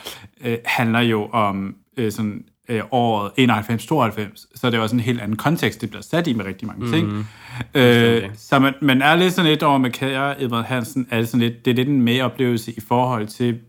øh, 0.45 0.57
handler 0.65 0.99
jo 0.99 1.25
om 1.25 1.75
øh, 1.97 2.11
sådan 2.11 2.43
øh, 2.69 2.81
året 2.91 3.31
91-92, 3.39 4.47
så 4.55 4.69
det 4.69 4.77
er 4.77 4.81
også 4.81 4.95
en 4.95 4.99
helt 4.99 5.21
anden 5.21 5.37
kontekst, 5.37 5.81
det 5.81 5.89
bliver 5.89 6.03
sat 6.03 6.27
i 6.27 6.33
med 6.33 6.45
rigtig 6.45 6.67
mange 6.67 6.91
ting. 6.91 7.07
Mm, 7.07 7.25
øh, 7.73 8.29
så 8.37 8.59
man, 8.59 8.73
man 8.81 9.01
er 9.01 9.15
lidt 9.15 9.33
sådan 9.33 9.51
lidt 9.51 9.63
over 9.63 9.77
med 9.77 9.91
Kære 9.91 10.41
Edvard 10.43 10.65
Hansen, 10.65 11.07
er 11.09 11.17
det, 11.17 11.27
sådan 11.27 11.39
lidt, 11.39 11.65
det 11.65 11.71
er 11.71 11.75
lidt 11.75 11.89
en 11.89 12.01
mere 12.01 12.23
oplevelse 12.23 12.71
i 12.71 12.79
forhold 12.87 13.27
til, 13.27 13.59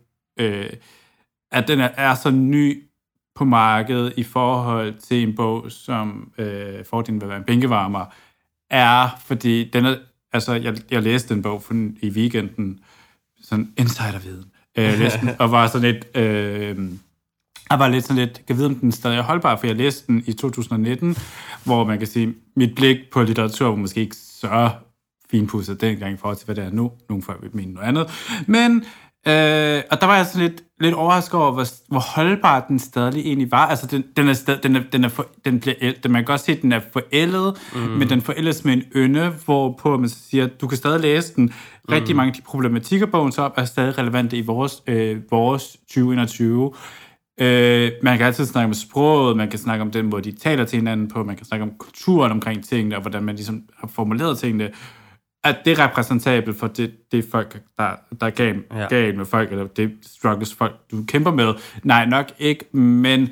øh, 0.41 0.67
at 1.53 1.69
den 1.69 1.81
er, 1.81 1.89
er 1.97 2.15
så 2.15 2.31
ny 2.31 2.88
på 3.39 3.45
markedet 3.45 4.13
i 4.17 4.23
forhold 4.23 4.95
til 4.95 5.23
en 5.23 5.37
bog, 5.37 5.67
som 5.69 6.33
øh, 6.39 6.85
Fordelen 6.91 7.21
vil 7.21 7.29
være 7.29 7.39
en 7.39 7.45
bænkevarmer, 7.45 8.05
er, 8.71 9.09
fordi 9.27 9.71
den 9.71 9.85
er, 9.85 9.97
altså, 10.33 10.53
jeg, 10.53 10.77
jeg 10.91 11.03
læste 11.03 11.35
den 11.35 11.43
bog 11.43 11.63
for, 11.63 11.75
i 12.03 12.11
weekenden, 12.11 12.81
sådan 13.43 13.73
insiderviden, 13.77 14.45
øh, 14.79 14.99
læste 15.01 15.37
og 15.39 15.51
var 15.51 15.67
sådan 15.67 15.95
lidt, 15.95 16.17
øh, 16.17 16.77
jeg 17.71 17.79
var 17.79 17.89
lidt 17.89 18.05
sådan 18.05 18.25
lidt, 18.25 18.43
jeg 18.49 18.59
ved, 18.59 18.67
om 18.67 18.75
den 18.75 18.93
stadig 18.93 19.19
er 19.19 19.23
holdbar, 19.23 19.57
for 19.57 19.67
jeg 19.67 19.77
læste 19.77 20.07
den 20.07 20.23
i 20.27 20.33
2019, 20.33 21.17
hvor 21.65 21.85
man 21.85 21.99
kan 21.99 22.07
sige, 22.07 22.35
mit 22.57 22.75
blik 22.75 22.99
på 23.13 23.23
litteratur 23.23 23.69
var 23.69 23.77
måske 23.77 24.01
ikke 24.01 24.17
så 24.17 24.71
finpudset 25.31 25.81
dengang 25.81 26.15
i 26.15 26.17
forhold 26.17 26.37
til, 26.37 26.45
hvad 26.45 26.55
det 26.55 26.65
er 26.65 26.71
nu. 26.71 26.93
Nogle 27.09 27.23
folk 27.23 27.43
vil 27.43 27.57
mene 27.57 27.73
noget 27.73 27.89
andet. 27.89 28.11
Men, 28.47 28.85
øh, 29.27 29.83
og 29.91 30.01
der 30.01 30.07
var 30.07 30.17
jeg 30.17 30.27
sådan 30.27 30.49
lidt, 30.49 30.63
lidt 30.81 30.95
overrasket 30.95 31.41
over, 31.41 31.53
hvor, 31.53 31.65
hvor 31.89 32.01
holdbar 32.01 32.65
den 32.69 32.79
stadig 32.79 33.21
egentlig 33.21 33.51
var. 33.51 33.67
Altså, 33.67 33.87
den, 33.87 34.05
den 34.17 34.29
er 34.29 34.33
stadig, 34.33 34.63
den 34.63 34.77
er, 34.77 34.81
den 34.93 35.05
er 35.05 35.09
for, 35.09 35.27
den 35.45 35.61
bliver, 35.61 35.93
den, 36.03 36.13
man 36.13 36.23
kan 36.23 36.25
godt 36.25 36.41
se, 36.41 36.53
at 36.53 36.63
den 36.63 36.73
er 36.73 36.81
forældet, 36.93 37.59
mm. 37.75 37.81
men 37.81 38.09
den 38.09 38.21
forældes 38.21 38.65
med 38.65 38.73
en 38.73 38.83
ynde, 38.97 39.33
hvorpå 39.45 39.97
man 39.97 40.09
siger, 40.09 40.45
at 40.45 40.61
du 40.61 40.67
kan 40.67 40.79
stadig 40.79 41.01
læse 41.01 41.35
den. 41.35 41.53
Rigtig 41.91 42.17
mange 42.17 42.31
af 42.31 42.35
de 42.35 42.43
problematikker, 42.43 43.07
bogen 43.07 43.33
så 43.33 43.43
op, 43.43 43.53
er 43.57 43.65
stadig 43.65 43.99
relevante 43.99 44.37
i 44.37 44.41
vores, 44.41 44.83
øh, 44.87 45.21
vores 45.31 45.77
2021. 45.89 46.73
Øh, 47.41 47.93
man 48.03 48.19
kan 48.19 48.27
altid 48.27 48.47
snakke 48.47 48.67
om 48.67 48.75
sproget, 48.75 49.37
man 49.37 49.49
kan 49.49 49.59
snakke 49.59 49.83
om 49.83 49.91
den 49.91 50.07
måde, 50.07 50.23
de 50.23 50.33
taler 50.33 50.65
til 50.65 50.77
hinanden 50.77 51.09
på, 51.09 51.25
man 51.25 51.37
kan 51.37 51.47
snakke 51.47 51.63
om 51.63 51.73
kulturen 51.79 52.33
omkring 52.33 52.65
tingene, 52.65 52.97
og 52.97 53.03
hvordan 53.03 53.23
man 53.23 53.35
ligesom 53.35 53.63
har 53.79 53.89
formuleret 53.89 54.39
tingene. 54.39 54.71
At 55.45 55.57
det 55.65 55.79
er 55.79 55.85
repræsentabelt 55.89 56.59
for 56.59 56.67
det, 56.67 57.13
det 57.13 57.25
folk, 57.31 57.53
der, 57.79 57.91
der 58.21 58.27
er 58.27 58.31
galt, 58.31 58.67
Ja. 58.75 58.87
galt 58.89 59.17
med 59.17 59.25
folk, 59.27 59.51
eller 59.51 59.67
det 59.67 59.93
struggles 60.03 60.55
folk, 60.55 60.75
du 60.91 61.05
kæmper 61.09 61.31
med. 61.31 61.55
Nej, 61.83 62.07
nok 62.07 62.27
ikke, 62.39 62.77
men 62.77 63.29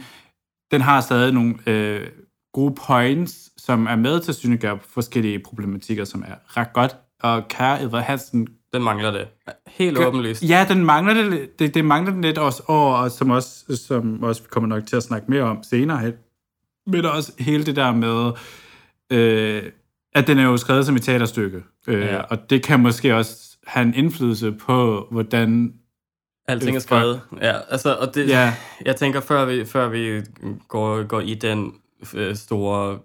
den 0.70 0.80
har 0.80 1.00
stadig 1.00 1.32
nogle 1.32 1.54
øh, 1.66 2.06
gode 2.52 2.74
points, 2.86 3.50
som 3.62 3.86
er 3.86 3.96
med 3.96 4.20
til 4.20 4.32
at 4.32 4.36
synliggøre 4.36 4.78
forskellige 4.88 5.38
problematikker, 5.38 6.04
som 6.04 6.24
er 6.26 6.56
ret 6.60 6.72
godt. 6.72 6.96
Og 7.22 7.48
kære 7.48 7.82
Edvard 7.82 8.02
Hansen 8.02 8.48
Den 8.72 8.82
mangler 8.82 9.10
det. 9.10 9.28
Helt 9.66 9.98
åbenlyst. 9.98 10.42
Ja, 10.42 10.66
den 10.68 10.84
mangler 10.84 11.14
det, 11.14 11.58
det, 11.58 11.74
det 11.74 11.84
mangler 11.84 12.12
den 12.12 12.22
lidt 12.22 12.38
også 12.38 12.62
og 12.66 13.10
som 13.10 13.30
også, 13.30 13.76
som 13.86 14.22
også 14.22 14.42
vi 14.42 14.48
kommer 14.50 14.68
nok 14.68 14.86
til 14.86 14.96
at 14.96 15.02
snakke 15.02 15.30
mere 15.30 15.42
om 15.42 15.62
senere. 15.62 16.12
Men 16.86 17.04
også 17.04 17.32
hele 17.38 17.64
det 17.66 17.76
der 17.76 17.92
med, 17.92 18.32
øh, 19.12 19.62
at 20.16 20.26
den 20.26 20.38
er 20.38 20.44
jo 20.44 20.56
skrevet 20.56 20.86
som 20.86 20.96
et 20.96 21.02
teaterstykke. 21.02 21.62
Øh, 21.88 22.00
Ja. 22.00 22.20
Og 22.20 22.50
det 22.50 22.62
kan 22.62 22.80
måske 22.80 23.16
også 23.16 23.56
have 23.66 23.86
en 23.86 23.94
indflydelse 23.94 24.52
på, 24.52 25.06
hvordan... 25.10 25.74
Alting 26.48 26.76
er 26.76 26.80
skrevet. 26.80 27.20
Ja, 27.42 27.54
altså, 27.70 27.94
og 27.94 28.14
det, 28.14 28.28
Ja. 28.28 28.54
jeg 28.84 28.96
tænker, 28.96 29.20
før 29.20 29.44
vi, 29.44 29.64
før 29.64 29.88
vi 29.88 30.22
går, 30.68 31.02
går 31.02 31.20
i 31.20 31.34
den 31.34 31.74
øh, 32.14 32.36
store 32.36 32.98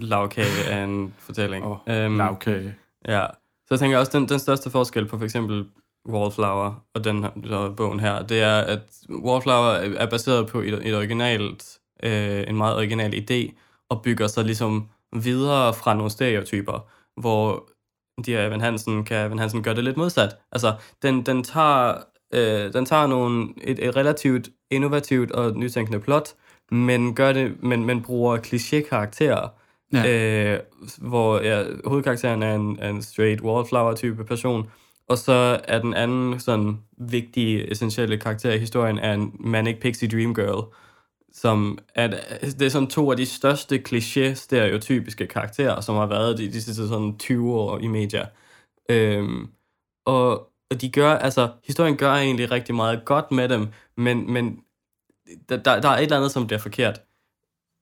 lavkage 0.00 0.64
af 0.70 0.84
en 0.84 1.14
fortælling. 1.18 1.64
Åh, 1.66 1.76
Øhm, 1.88 2.16
Lavkage. 2.16 2.74
Ja, 3.08 3.26
så 3.66 3.66
jeg 3.70 3.78
tænker 3.78 3.98
også, 3.98 4.18
den, 4.18 4.28
den 4.28 4.38
største 4.38 4.70
forskel 4.70 5.06
på 5.06 5.18
for 5.18 5.24
eksempel 5.24 5.64
Wallflower 6.08 6.84
og 6.94 7.04
den 7.04 7.22
her, 7.22 7.74
bogen 7.76 8.00
her, 8.00 8.22
det 8.22 8.40
er, 8.42 8.56
at 8.58 8.80
Wallflower 9.24 9.70
er 9.70 9.90
er 9.98 10.06
baseret 10.10 10.46
på 10.46 10.60
et, 10.60 10.86
et 10.88 10.96
originalt, 10.96 11.78
øh, 12.02 12.44
en 12.48 12.56
meget 12.56 12.76
original 12.76 13.14
idé, 13.14 13.52
og 13.90 14.02
bygger 14.02 14.26
sig 14.26 14.44
ligesom 14.44 14.88
videre 15.14 15.74
fra 15.74 15.94
nogle 15.94 16.10
stereotyper, 16.10 16.88
hvor 17.20 17.68
de 18.26 18.32
her 18.32 18.46
Evan 18.46 18.60
Hansen, 18.60 19.04
kan 19.04 19.26
Evan 19.26 19.38
Hansen 19.38 19.62
gøre 19.62 19.74
det 19.74 19.84
lidt 19.84 19.96
modsat. 19.96 20.36
Altså, 20.52 20.74
den, 21.02 21.22
den 21.22 21.42
tager, 21.44 21.94
øh, 22.34 22.72
den 22.72 22.86
tager 22.86 23.06
nogle, 23.06 23.48
et, 23.62 23.88
et 23.88 23.96
relativt 23.96 24.48
innovativt 24.70 25.30
og 25.32 25.56
nytænkende 25.56 26.00
plot, 26.00 26.28
men, 26.70 27.14
gør 27.14 27.32
det, 27.32 27.62
men, 27.62 27.84
men 27.84 28.02
bruger 28.02 28.36
kliché-karakterer, 28.38 29.48
Ja. 29.92 30.52
øh, 30.54 30.60
hvor 30.98 31.40
ja, 31.40 31.64
hovedkarakteren 31.84 32.42
er 32.42 32.54
en, 32.54 32.82
en 32.82 33.02
straight 33.02 33.40
wallflower-type 33.40 34.24
person, 34.24 34.70
og 35.08 35.18
så 35.18 35.60
er 35.64 35.78
den 35.78 35.94
anden 35.94 36.40
sådan 36.40 36.78
vigtige, 36.98 37.70
essentielle 37.70 38.16
karakter 38.18 38.52
i 38.52 38.58
historien 38.58 38.98
er 38.98 39.14
en 39.14 39.32
Manic 39.40 39.80
Pixie 39.80 40.08
Dream 40.08 40.34
Girl, 40.34 40.64
som 41.34 41.78
at 41.94 42.10
det 42.58 42.62
er 42.62 42.68
sådan 42.68 42.88
to 42.88 43.10
af 43.10 43.16
de 43.16 43.26
største 43.26 43.78
kliché-stereotypiske 43.88 45.26
karakterer, 45.26 45.80
som 45.80 45.96
har 45.96 46.06
været 46.06 46.38
de, 46.38 46.46
de 46.46 46.62
sidste 46.62 46.88
sådan 46.88 47.18
20 47.18 47.54
år 47.54 47.78
i 47.78 47.86
media. 47.86 48.26
Øhm, 48.90 49.48
og, 50.04 50.30
og 50.70 50.80
de 50.80 50.90
gør, 50.90 51.14
altså, 51.14 51.48
historien 51.64 51.96
gør 51.96 52.12
egentlig 52.12 52.50
rigtig 52.50 52.74
meget 52.74 53.04
godt 53.04 53.32
med 53.32 53.48
dem, 53.48 53.68
men, 53.96 54.32
men 54.32 54.60
der, 55.48 55.56
der, 55.56 55.80
der 55.80 55.88
er 55.88 55.96
et 55.96 56.02
eller 56.02 56.16
andet, 56.16 56.30
som 56.30 56.46
bliver 56.46 56.60
forkert. 56.60 57.00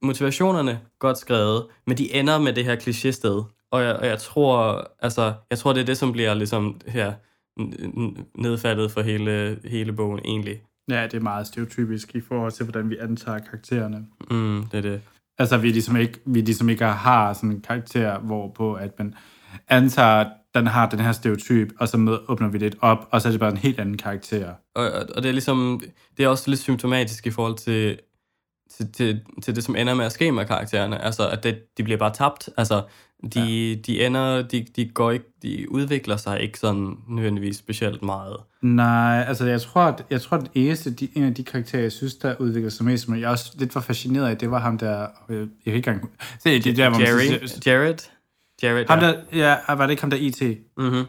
Motivationerne, 0.02 0.80
godt 0.99 1.18
skrevet, 1.18 1.66
men 1.87 1.99
de 1.99 2.14
ender 2.14 2.38
med 2.38 2.52
det 2.52 2.64
her 2.64 2.76
kliché-sted. 2.76 3.42
Og 3.71 3.82
jeg, 3.82 3.97
og 3.97 4.06
jeg 4.06 4.18
tror, 4.18 4.87
altså, 4.99 5.35
jeg 5.50 5.59
tror, 5.59 5.73
det 5.73 5.80
er 5.80 5.85
det, 5.85 5.99
som 5.99 6.12
bliver 6.12 6.35
ligesom 6.35 6.80
her 6.87 7.12
nedfaldet 8.35 8.90
for 8.90 9.00
hele, 9.00 9.61
hele 9.64 9.92
bogen 9.92 10.21
egentlig. 10.25 10.62
Ja, 10.92 11.02
det 11.04 11.14
er 11.14 11.20
meget 11.20 11.46
stereotypisk 11.46 12.14
i 12.14 12.20
forhold 12.20 12.52
til, 12.52 12.64
hvordan 12.64 12.90
vi 12.90 12.96
antager 12.96 13.38
karaktererne. 13.38 14.06
Mm, 14.30 14.66
det 14.72 14.78
er 14.78 14.82
det. 14.82 15.00
Altså, 15.38 15.56
vi 15.56 15.70
ligesom 15.70 15.96
ikke, 15.96 16.20
vi 16.25 16.40
ligesom 16.40 16.68
ikke 16.68 16.84
har 16.84 17.32
sådan 17.32 17.50
en 17.50 17.61
karakter, 17.61 18.18
hvorpå 18.18 18.75
at 18.75 18.99
man 18.99 19.14
antager, 19.68 20.25
den 20.54 20.66
har 20.66 20.88
den 20.88 21.00
her 21.00 21.12
stereotyp, 21.12 21.72
og 21.78 21.88
så 21.88 21.96
med, 21.96 22.18
åbner 22.28 22.49
vi 22.49 22.58
lidt 22.58 22.76
op, 22.80 23.08
og 23.11 23.22
så 23.22 23.28
er 23.28 23.30
det 23.30 23.40
bare 23.40 23.50
en 23.50 23.56
helt 23.56 23.80
anden 23.80 23.96
karakter. 23.96 24.52
Og, 24.75 24.84
og 24.92 25.06
og 25.16 25.22
det 25.22 25.28
er 25.28 25.32
ligesom, 25.32 25.82
det 26.16 26.25
er 26.25 26.28
også 26.28 26.50
lidt 26.50 26.61
symptomatisk 26.61 27.26
i 27.26 27.30
forhold 27.30 27.56
til, 27.56 27.99
til, 28.76 28.92
til, 28.92 29.20
til 29.42 29.56
det, 29.56 29.64
som 29.64 29.76
ender 29.76 29.94
med 29.94 30.04
at 30.04 30.12
ske 30.12 30.32
med 30.32 30.44
karaktererne. 30.46 31.04
Altså, 31.04 31.28
at 31.28 31.42
det, 31.44 31.58
de 31.78 31.82
bliver 31.82 31.98
bare 31.98 32.12
tabt. 32.14 32.48
Altså, 32.56 32.82
de, 33.34 33.40
ja. 33.40 33.74
de 33.86 34.06
ender, 34.06 34.42
de, 34.42 34.66
de 34.76 34.88
går 34.88 35.10
ikke, 35.10 35.24
de 35.42 35.66
udvikler 35.72 36.16
sig 36.16 36.40
ikke 36.40 36.58
sådan 36.58 36.96
nødvendigvis 37.08 37.56
specielt 37.56 38.02
meget. 38.02 38.36
Nej, 38.62 39.24
altså 39.28 39.46
jeg 39.46 39.60
tror, 39.60 39.80
at, 39.82 40.04
jeg 40.10 40.20
tror, 40.20 40.36
at 40.36 40.42
det 40.42 40.50
eneste, 40.54 40.90
de, 40.90 41.08
en 41.14 41.22
af 41.24 41.34
de 41.34 41.44
karakterer, 41.44 41.82
jeg 41.82 41.92
synes, 41.92 42.14
der 42.14 42.34
udvikler 42.38 42.70
sig 42.70 42.84
mest, 42.86 43.08
men 43.08 43.20
jeg 43.20 43.28
også 43.28 43.52
lidt 43.58 43.74
var 43.74 43.80
fascineret 43.80 44.28
af, 44.28 44.36
det 44.38 44.50
var 44.50 44.58
ham 44.60 44.78
der, 44.78 45.06
øh, 45.28 45.38
jeg 45.38 45.46
kan 45.64 45.74
ikke 45.74 45.90
engang... 45.90 46.10
Se, 46.42 46.60
det 46.62 46.66
er 46.66 46.74
der, 46.74 46.88
hvor 46.90 46.98
man 46.98 47.08
Jerry, 47.08 47.46
siger- 47.46 47.72
Jared, 47.72 47.94
Jared, 48.62 48.84
Ham 48.88 48.98
ja. 48.98 49.06
der, 49.06 49.14
ja, 49.32 49.74
var 49.74 49.86
det 49.86 49.90
ikke 49.90 50.02
ham 50.02 50.10
der 50.10 50.16
IT? 50.20 50.42
Mm-hmm. 50.76 51.04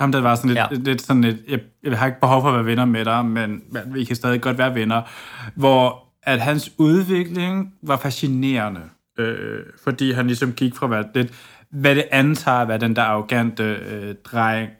Ham 0.00 0.12
der 0.12 0.20
var 0.20 0.34
sådan 0.34 0.48
lidt, 0.48 0.58
Ja. 0.58 0.66
ja. 0.70 0.76
lidt 0.76 1.02
sådan 1.02 1.22
lidt, 1.22 1.36
jeg, 1.48 1.60
jeg 1.82 1.98
har 1.98 2.06
ikke 2.06 2.20
behov 2.20 2.42
for 2.42 2.48
at 2.48 2.54
være 2.54 2.66
venner 2.66 2.84
med 2.84 3.04
dig, 3.04 3.24
men, 3.26 3.62
men 3.70 3.82
vi 3.94 4.04
kan 4.04 4.16
stadig 4.16 4.40
godt 4.40 4.58
være 4.58 4.74
venner. 4.74 5.02
Hvor 5.54 6.03
at 6.24 6.40
hans 6.40 6.72
udvikling 6.78 7.74
var 7.82 7.96
fascinerende, 7.96 8.82
øh, 9.18 9.62
fordi 9.84 10.12
han 10.12 10.26
ligesom 10.26 10.52
gik 10.52 10.74
fra 10.74 10.86
være 10.86 11.08
lidt, 11.14 11.32
hvad 11.70 11.94
det 11.94 12.04
antager 12.10 12.58
at 12.58 12.68
være 12.68 12.78
den 12.78 12.96
der 12.96 13.02
arrogante 13.02 13.62
øh, 13.64 14.14
dreng. 14.14 14.70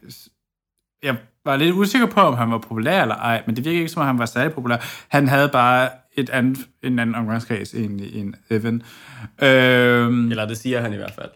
Jeg 1.02 1.16
var 1.44 1.56
lidt 1.56 1.74
usikker 1.74 2.06
på, 2.06 2.20
om 2.20 2.34
han 2.34 2.50
var 2.50 2.58
populær 2.58 3.02
eller 3.02 3.14
ej, 3.14 3.42
men 3.46 3.56
det 3.56 3.64
virker 3.64 3.78
ikke 3.78 3.88
som 3.88 4.00
om, 4.00 4.06
han 4.06 4.18
var 4.18 4.26
særlig 4.26 4.52
populær. 4.52 4.76
Han 5.08 5.28
havde 5.28 5.48
bare 5.48 5.90
et 6.16 6.30
andet, 6.30 6.58
en 6.82 6.98
anden 6.98 7.16
omgangskreds 7.16 7.74
egentlig 7.74 8.14
end 8.14 8.34
Evan. 8.50 8.82
Øh, 9.42 10.30
Eller 10.30 10.46
det 10.46 10.58
siger 10.58 10.80
han 10.80 10.92
i 10.92 10.96
hvert 10.96 11.14
fald. 11.14 11.30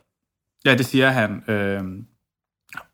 Ja, 0.65 0.75
det 0.75 0.87
siger 0.87 1.11
han. 1.11 1.43
Øhm, 1.49 2.07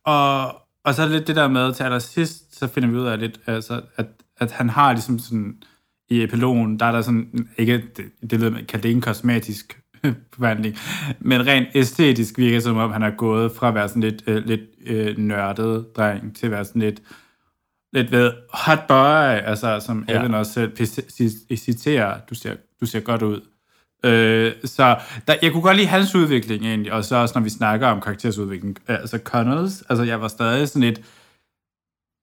og, 0.05 0.55
og 0.85 0.95
så 0.95 1.03
er 1.03 1.07
det 1.07 1.17
lidt 1.17 1.27
det 1.27 1.37
der 1.37 1.49
med, 1.49 1.75
til 1.75 1.85
allersidst, 1.85 2.59
så 2.59 2.69
finder 2.69 2.89
vi 2.89 2.97
ud 2.97 3.07
af 3.07 3.19
lidt, 3.19 3.41
altså, 3.47 3.83
at, 3.97 4.07
at 4.37 4.53
han 4.53 4.71
har 4.71 4.93
ligesom 4.93 5.19
sådan, 5.19 5.63
i 6.09 6.23
epilogen, 6.23 6.81
der 6.81 6.87
er 6.87 6.93
der 6.93 7.03
sådan, 7.03 7.49
ikke, 7.59 7.83
det, 7.97 8.05
det 8.31 8.41
lyder 8.41 8.51
kaldt 8.51 8.83
det 8.83 8.85
ikke 8.85 8.97
en 8.97 9.01
kosmetisk 9.01 9.81
forvandling, 10.35 10.77
men 11.21 11.47
rent 11.47 11.69
æstetisk 11.75 12.39
virker 12.39 12.61
som 12.61 12.77
om, 12.77 12.93
han 12.93 13.03
er 13.03 13.11
gået 13.11 13.53
fra 13.53 13.69
at 13.69 13.75
være 13.75 13.89
sådan 13.89 14.03
lidt, 14.03 14.23
øh, 14.27 14.45
lidt 14.47 14.61
øh, 14.87 15.19
nørdet 15.19 15.87
dreng, 15.97 16.37
til 16.37 16.47
at 16.47 16.53
være 16.53 16.65
sådan 16.65 16.83
lidt, 16.83 17.03
lidt 17.93 18.13
ved 18.13 18.33
hot 18.53 18.87
boy, 18.89 19.49
altså 19.49 19.81
som 19.81 20.05
Ja. 20.09 20.17
Ellen 20.17 20.35
også 20.35 20.53
selv 20.53 20.77
citerer, 21.57 22.21
du 22.31 22.35
ser, 22.35 22.55
du 22.81 22.87
ser 22.87 23.01
godt 23.01 23.23
ud. 23.23 23.41
Øh, 24.05 24.53
så 24.65 24.97
der, 25.29 25.35
jeg 25.43 25.53
kunne 25.53 25.63
godt 25.63 25.77
lide 25.77 25.89
hans 25.89 26.15
udvikling 26.15 26.67
egentlig, 26.67 26.93
og 26.93 27.05
så 27.05 27.17
også 27.17 27.39
når 27.39 27.43
vi 27.43 27.51
snakker 27.51 27.87
om 27.87 28.01
karaktersudvikling, 28.01 28.79
altså 28.89 29.19
Connells, 29.25 29.83
altså 29.89 30.05
jeg 30.05 30.21
var 30.21 30.29
stadig 30.29 30.69
sådan 30.69 30.83
lidt, 30.83 31.01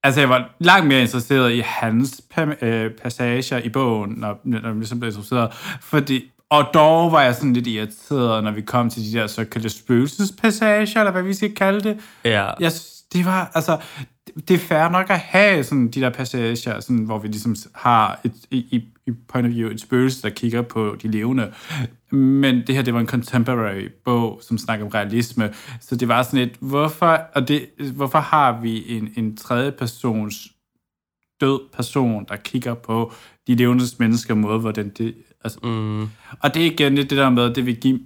altså 0.03 0.19
jeg 0.19 0.29
var 0.29 0.49
langt 0.59 0.87
mere 0.87 1.01
interesseret 1.01 1.51
i 1.53 1.59
hans 1.65 2.21
øh, 2.61 2.91
passager 2.91 3.57
i 3.57 3.69
bogen, 3.69 4.11
når, 4.17 4.39
når 4.43 4.67
jeg 4.67 4.75
ligesom 4.75 4.99
blev 4.99 5.09
interesseret, 5.09 5.53
fordi, 5.81 6.31
og 6.49 6.65
dog 6.73 7.11
var 7.11 7.21
jeg 7.21 7.35
sådan 7.35 7.53
lidt 7.53 7.67
irriteret, 7.67 8.43
når 8.43 8.51
vi 8.51 8.61
kom 8.61 8.89
til 8.89 9.03
de 9.11 9.17
der 9.19 9.27
såkaldte 9.27 9.69
spøgelsespassager, 9.69 10.99
eller 10.99 11.11
hvad 11.11 11.23
vi 11.23 11.33
skal 11.33 11.55
kalde 11.55 11.81
det, 11.89 11.97
Ja, 12.25 12.49
jeg, 12.59 12.71
det 13.13 13.25
var, 13.25 13.51
altså, 13.55 13.77
det- 14.47 14.55
er 14.55 14.59
fair 14.59 14.89
nok 14.89 15.09
at 15.09 15.19
have 15.19 15.63
sådan 15.63 15.87
de 15.87 16.01
der 16.01 16.09
passager, 16.09 16.79
sådan, 16.79 16.97
hvor 16.97 17.17
vi 17.19 17.27
ligesom 17.27 17.55
har 17.75 18.19
et, 18.23 18.31
i, 18.51 18.57
i 18.57 18.83
point 19.27 19.47
of 19.47 19.53
view 19.53 19.69
et 19.69 19.81
spøgelse, 19.81 20.21
der 20.21 20.29
kigger 20.29 20.61
på 20.61 20.95
de 21.01 21.07
levende. 21.07 21.53
Men 22.11 22.63
det 22.67 22.75
her, 22.75 22.81
det 22.81 22.93
var 22.93 22.99
en 22.99 23.07
contemporary 23.07 23.87
bog, 24.05 24.39
som 24.41 24.57
snakker 24.57 24.85
om 24.85 24.91
realisme. 24.91 25.53
Så 25.79 25.95
det 25.95 26.07
var 26.07 26.23
sådan 26.23 26.39
et, 26.39 26.55
hvorfor, 26.59 27.19
og 27.35 27.47
det, 27.47 27.65
hvorfor 27.95 28.19
har 28.19 28.61
vi 28.61 28.97
en, 28.97 29.09
en 29.15 29.37
tredje 29.37 29.71
persons 29.71 30.47
død 31.41 31.59
person, 31.73 32.25
der 32.29 32.35
kigger 32.35 32.73
på 32.73 33.11
de 33.47 33.55
levende 33.55 33.83
mennesker 33.99 34.33
måde, 34.33 34.59
hvordan 34.59 34.89
det... 34.89 35.15
Altså, 35.43 35.59
mm, 35.63 36.01
og 36.39 36.53
det 36.53 36.61
er 36.61 36.71
igen 36.71 36.95
lidt 36.95 37.09
det 37.09 37.17
der 37.17 37.29
med, 37.29 37.53
det 37.53 37.65
vil 37.65 37.75
give, 37.75 37.99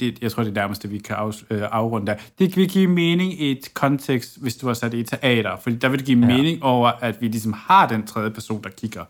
det, 0.00 0.22
jeg 0.22 0.32
tror 0.32 0.42
det 0.42 0.50
er 0.50 0.54
nærmest 0.54 0.82
det, 0.82 0.92
vi 0.92 0.98
kan 0.98 1.16
af, 1.16 1.42
øh, 1.50 1.62
afrunde 1.70 2.12
af. 2.12 2.30
Det 2.38 2.56
vil 2.56 2.68
give 2.68 2.86
mening 2.86 3.40
i 3.40 3.50
et 3.50 3.74
kontekst, 3.74 4.42
hvis 4.42 4.56
du 4.56 4.66
har 4.66 4.74
sat 4.74 4.92
det 4.92 4.98
i 4.98 5.02
teater, 5.02 5.56
fordi 5.56 5.76
der 5.76 5.88
vil 5.88 5.98
det 5.98 6.06
give 6.06 6.20
ja. 6.20 6.26
mening 6.26 6.62
over, 6.62 6.88
at 6.88 7.20
vi 7.20 7.28
ligesom 7.28 7.52
har 7.52 7.88
den 7.88 8.06
tredje 8.06 8.30
person, 8.30 8.62
der 8.62 8.70
kigger. 8.70 9.04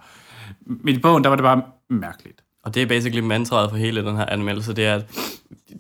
Men 0.66 0.94
i 0.94 0.98
bogen, 0.98 1.24
der 1.24 1.28
var 1.28 1.36
det 1.36 1.42
bare 1.42 1.62
mærkeligt. 1.88 2.44
og 2.62 2.74
det 2.74 2.82
er 2.82 2.86
basically 2.86 3.26
mantraet 3.26 3.70
for 3.70 3.76
hele 3.76 4.04
den 4.04 4.16
her 4.16 4.26
anmeldelse, 4.26 4.72
det 4.72 4.86
er, 4.86 4.94
at 4.94 5.06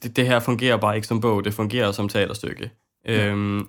det, 0.02 0.16
det 0.16 0.26
her 0.26 0.40
fungerer 0.40 0.76
bare 0.76 0.96
ikke 0.96 1.06
som 1.06 1.20
bog, 1.20 1.44
det 1.44 1.54
fungerer 1.54 1.92
som 1.92 2.08
teaterstykke. 2.08 2.70
Ja. 3.06 3.26
Øhm, 3.26 3.68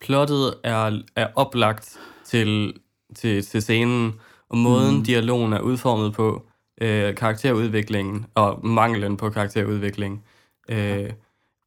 plottet 0.00 0.54
er, 0.64 1.02
er 1.16 1.26
oplagt 1.34 1.98
til, 2.24 2.74
til, 3.16 3.44
til 3.44 3.62
scenen, 3.62 4.14
og 4.48 4.58
måden 4.58 4.96
mm. 4.96 5.04
dialogen 5.04 5.52
er 5.52 5.60
udformet 5.60 6.12
på, 6.12 6.48
øh, 6.80 7.14
karakterudviklingen 7.14 8.26
og 8.34 8.66
manglen 8.66 9.16
på 9.16 9.30
karakterudvikling, 9.30 10.24
øh, 10.68 11.10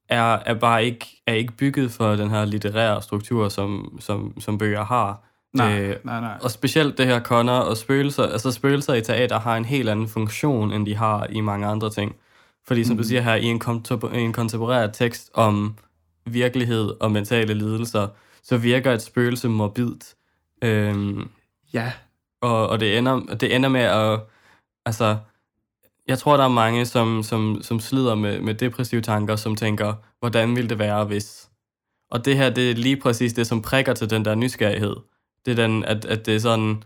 er, 0.10 0.40
er 0.46 0.54
bare 0.54 0.86
ikke, 0.86 1.22
er 1.28 1.34
ikke 1.34 1.54
bygget 1.54 1.92
for 1.92 2.16
den 2.16 2.30
her 2.30 2.46
litterære 2.46 3.02
struktur, 3.02 3.50
som, 3.50 3.98
som, 4.00 4.42
som 4.42 4.58
bøger 4.58 4.86
har. 4.86 5.24
Nej, 5.54 5.82
Øh, 5.82 5.96
nej, 6.04 6.22
nej. 6.22 6.38
Og 6.42 6.52
specielt 6.52 6.98
det 6.98 7.06
her 7.06 7.20
Connor 7.20 7.54
og 7.54 7.78
spøgelser, 7.78 8.24
altså 8.24 8.52
spøgelser 8.52 8.94
i 8.94 9.02
teater 9.02 9.40
har 9.40 9.58
en 9.58 9.66
helt 9.66 9.90
anden 9.90 10.08
funktion, 10.08 10.74
end 10.74 10.86
de 10.86 10.96
har 10.96 11.28
i 11.30 11.42
mange 11.42 11.68
andre 11.68 11.90
ting. 11.90 12.16
Fordi 12.68 12.84
som 12.84 12.96
mm. 12.96 12.98
du 12.98 13.08
siger 13.08 13.22
her, 13.22 13.36
i 13.36 13.46
en, 13.46 13.62
kontempor- 13.64 14.16
en 14.16 14.34
kontemporær 14.34 14.88
tekst 14.88 15.30
om 15.34 15.76
virkelighed 16.26 16.94
og 17.00 17.12
mentale 17.12 17.54
lidelser, 17.54 18.08
så 18.44 18.58
virker 18.58 18.94
et 18.94 19.02
spøgelse 19.02 19.50
morbidt. 19.50 20.14
Øhm, 20.62 21.30
Ja, 21.74 21.92
og, 22.42 22.70
og 22.70 22.80
det, 22.80 22.98
ender, 22.98 23.20
det 23.20 23.56
ender 23.56 23.70
med 23.70 23.82
at... 23.82 24.20
Altså, 24.86 25.18
jeg 26.08 26.20
tror, 26.20 26.38
der 26.38 26.44
er 26.44 26.48
mange, 26.50 26.86
som, 26.86 27.24
som, 27.24 27.60
som 27.62 27.80
slider 27.80 28.16
med, 28.16 28.42
med 28.42 28.54
depressive 28.54 29.02
tanker, 29.02 29.36
som 29.36 29.56
tænker, 29.56 29.94
hvordan 30.20 30.56
ville 30.56 30.70
det 30.70 30.80
være, 30.80 31.06
hvis... 31.06 31.50
Og 32.12 32.26
det 32.26 32.38
her, 32.38 32.50
det 32.50 32.72
er 32.72 32.76
lige 32.76 32.98
præcis 32.98 33.34
det, 33.34 33.48
som 33.48 33.62
prikker 33.62 33.94
til 33.94 34.10
den 34.10 34.26
der 34.26 34.36
nysgerrighed. 34.36 34.96
Det 35.46 35.52
er 35.52 35.68
den, 35.68 35.84
at, 35.86 36.06
at 36.06 36.26
det 36.26 36.36
er 36.36 36.40
sådan 36.40 36.84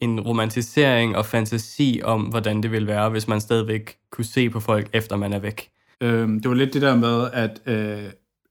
en 0.00 0.20
romantisering 0.20 1.16
og 1.16 1.26
fantasi 1.26 2.00
om, 2.04 2.22
hvordan 2.22 2.62
det 2.62 2.72
ville 2.72 2.88
være, 2.88 3.10
hvis 3.10 3.28
man 3.28 3.40
stadigvæk 3.40 3.96
kunne 4.12 4.24
se 4.24 4.50
på 4.50 4.60
folk, 4.60 4.88
efter 4.92 5.16
man 5.16 5.32
er 5.32 5.38
væk. 5.38 5.70
øhm, 6.00 6.40
det 6.40 6.48
var 6.48 6.54
lidt 6.54 6.74
det 6.74 6.82
der 6.82 6.96
med, 6.96 7.30
at 7.32 7.60
øh, 7.66 8.10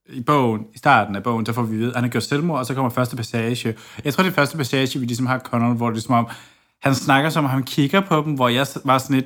i 0.10 0.22
bogen, 0.22 0.66
i 0.74 0.78
starten 0.78 1.16
af 1.16 1.24
bogen, 1.24 1.46
der 1.46 1.52
får 1.54 1.62
vi 1.62 1.76
at 1.76 1.80
vide, 1.80 1.90
at 1.90 1.96
han 1.96 2.04
har 2.04 2.10
gjort 2.10 2.24
selvmord, 2.24 2.60
og 2.60 2.66
så 2.66 2.74
kommer 2.74 2.90
første 2.90 3.16
passage. 3.16 3.76
Jeg 4.06 4.14
tror, 4.14 4.24
det 4.24 4.32
er 4.32 4.36
første 4.36 4.58
passage, 4.58 5.00
vi 5.00 5.06
ligesom 5.06 5.26
har 5.26 5.40
Connor, 5.40 5.74
hvor 5.74 5.90
det 5.90 5.98
er 5.98 6.02
som 6.02 6.16
om, 6.16 6.30
han 6.82 6.96
snakker 6.96 7.30
som 7.30 7.46
om, 7.46 7.50
han 7.52 7.64
kigger 7.64 8.02
på 8.02 8.22
dem, 8.26 8.34
hvor 8.34 8.50
jeg 8.50 8.68
var 8.86 8.98
sådan 8.98 9.16
lidt, 9.16 9.26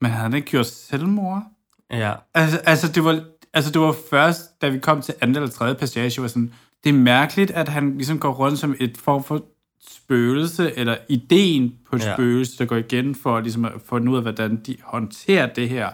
men 0.00 0.10
han 0.10 0.30
har 0.30 0.36
ikke 0.36 0.50
gjort 0.50 0.66
selvmord? 0.66 1.42
Ja, 1.90 2.12
Altså, 2.34 2.58
altså, 2.58 2.92
det 2.92 3.04
var, 3.04 3.20
altså, 3.54 3.70
det 3.70 3.80
var 3.80 3.94
først, 4.10 4.62
da 4.62 4.68
vi 4.68 4.78
kom 4.78 5.02
til 5.02 5.14
anden 5.20 5.36
eller 5.36 5.50
tredje 5.50 5.74
passage, 5.74 6.22
var 6.22 6.28
sådan, 6.28 6.54
det 6.84 6.90
er 6.90 6.94
mærkeligt, 6.94 7.50
at 7.50 7.68
han 7.68 7.94
ligesom 7.96 8.18
går 8.18 8.32
rundt 8.32 8.58
som 8.58 8.74
et 8.80 8.98
form 8.98 9.24
for 9.24 9.44
spøgelse, 9.90 10.78
eller 10.78 10.96
ideen 11.08 11.74
på 11.90 11.96
et 11.96 12.04
Ja. 12.04 12.14
spøgelse, 12.14 12.58
der 12.58 12.64
går 12.64 12.76
igen 12.76 13.14
for 13.14 13.40
ligesom 13.40 13.64
at 13.64 13.72
finde 13.90 14.10
ud 14.12 14.16
af, 14.16 14.22
hvordan 14.22 14.56
de 14.66 14.76
håndterer 14.82 15.46
det 15.46 15.68
her. 15.68 15.88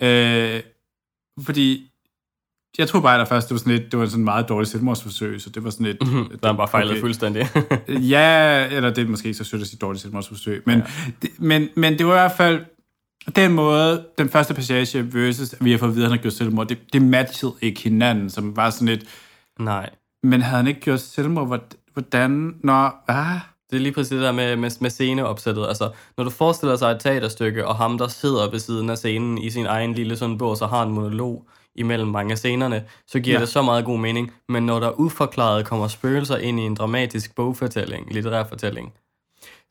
Øh, 0.00 0.60
fordi 1.44 1.86
jeg 2.78 2.88
tror 2.88 3.00
bare, 3.00 3.20
at 3.20 3.28
først, 3.28 3.48
det 3.48 3.54
var 3.54 3.58
sådan 3.58 3.72
lidt, 3.72 3.92
det 3.92 3.98
var 4.00 4.06
sådan 4.06 4.20
en 4.20 4.24
meget 4.24 4.48
dårligt 4.48 4.70
selvmordsforsøg, 4.70 5.40
så 5.40 5.50
det 5.50 5.64
var 5.64 5.70
sådan 5.70 5.86
lidt... 5.86 6.00
der 6.42 6.48
er 6.52 6.56
bare 6.56 6.68
fejlet 6.68 6.90
okay. 6.90 7.00
fuldstændig. 7.00 7.48
Ja, 8.10 8.66
eller 8.66 8.90
det 8.90 9.04
er 9.04 9.08
måske 9.08 9.26
ikke 9.26 9.38
så 9.38 9.44
sødt 9.44 9.62
at 9.62 9.68
sige 9.68 9.78
dårligt 9.78 10.02
selvmordsforsøg, 10.02 10.62
men, 10.66 10.78
ja. 10.78 10.84
det, 11.22 11.30
men, 11.38 11.68
men 11.76 11.98
det 11.98 12.06
var 12.06 12.12
i 12.12 12.16
hvert 12.16 12.32
fald 12.36 12.64
den 13.36 13.52
måde, 13.52 14.06
den 14.18 14.28
første 14.28 14.54
passage 14.54 15.14
versus, 15.14 15.52
at 15.52 15.64
vi 15.64 15.70
har 15.70 15.78
fået 15.78 15.88
at 15.90 15.94
vide, 15.94 16.04
at 16.04 16.10
han 16.10 16.18
har 16.18 16.22
gjort 16.22 16.32
selvmord, 16.32 16.68
det, 16.68 16.78
det 16.92 17.02
matchede 17.02 17.54
ikke 17.60 17.80
hinanden, 17.80 18.30
som 18.30 18.56
var 18.56 18.70
sådan 18.70 18.88
lidt, 18.88 19.04
Nej. 19.58 19.90
Men 20.22 20.42
havde 20.42 20.56
han 20.56 20.66
ikke 20.66 20.80
gjort 20.80 21.00
selvmord, 21.00 21.46
hvor- 21.46 21.60
hvordan, 21.92 22.54
når, 22.64 23.04
ah, 23.08 23.38
Det 23.70 23.76
er 23.76 23.80
lige 23.80 23.92
præcis 23.92 24.08
det 24.10 24.20
der 24.20 24.32
med, 24.32 24.56
med, 24.56 24.70
med 24.80 24.90
sceneopsættet. 24.90 25.66
Altså, 25.68 25.90
når 26.16 26.24
du 26.24 26.30
forestiller 26.30 26.76
sig 26.76 26.90
et 26.90 27.00
teaterstykke, 27.00 27.66
og 27.66 27.76
ham, 27.76 27.98
der 27.98 28.08
sidder 28.08 28.50
ved 28.50 28.58
siden 28.58 28.90
af 28.90 28.98
scenen 28.98 29.38
i 29.38 29.50
sin 29.50 29.66
egen 29.66 29.92
lille 29.94 30.16
sådan 30.16 30.38
bog, 30.38 30.56
så 30.56 30.66
har 30.66 30.82
en 30.82 30.92
monolog 30.92 31.44
imellem 31.74 32.08
mange 32.08 32.32
af 32.32 32.38
scenerne, 32.38 32.84
så 33.06 33.20
giver. 33.20 33.36
Ja. 33.36 33.40
det 33.40 33.48
så 33.48 33.62
meget 33.62 33.84
god 33.84 33.98
mening. 33.98 34.32
Men 34.48 34.66
når 34.66 34.80
der 34.80 35.00
uforklaret 35.00 35.66
kommer 35.66 35.88
spøgelser 35.88 36.36
ind 36.36 36.60
i 36.60 36.62
en 36.62 36.74
dramatisk 36.74 37.34
bogfortælling, 37.34 38.12
litterær 38.14 38.44
fortælling, 38.44 38.92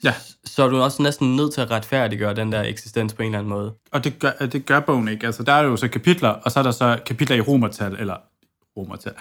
Ja. 0.04 0.14
så 0.46 0.64
er 0.64 0.68
du 0.70 0.82
også 0.82 1.04
næsten 1.04 1.36
nødt 1.36 1.54
til 1.54 1.62
at 1.62 1.72
retfærdiggøre 1.72 2.36
den 2.36 2.52
der 2.52 2.62
eksistens 2.64 3.14
på 3.14 3.22
en 3.22 3.26
eller 3.26 3.40
anden 3.40 3.50
måde. 3.50 3.74
og 3.92 4.04
det 4.04 4.20
gør, 4.20 4.32
det 4.32 4.66
gør 4.66 4.80
bogen 4.80 5.08
ikke. 5.08 5.26
Altså, 5.26 5.44
der 5.44 5.54
er 5.54 5.64
jo 5.64 5.76
så 5.78 5.88
kapitler, 5.88 6.30
og 6.30 6.52
så 6.52 6.60
er 6.60 6.64
der 6.64 6.72
så 6.72 7.00
kapitler 7.06 7.36
i 7.38 7.42
romertal, 7.42 7.96
eller 8.00 8.16
romertal. 8.80 9.14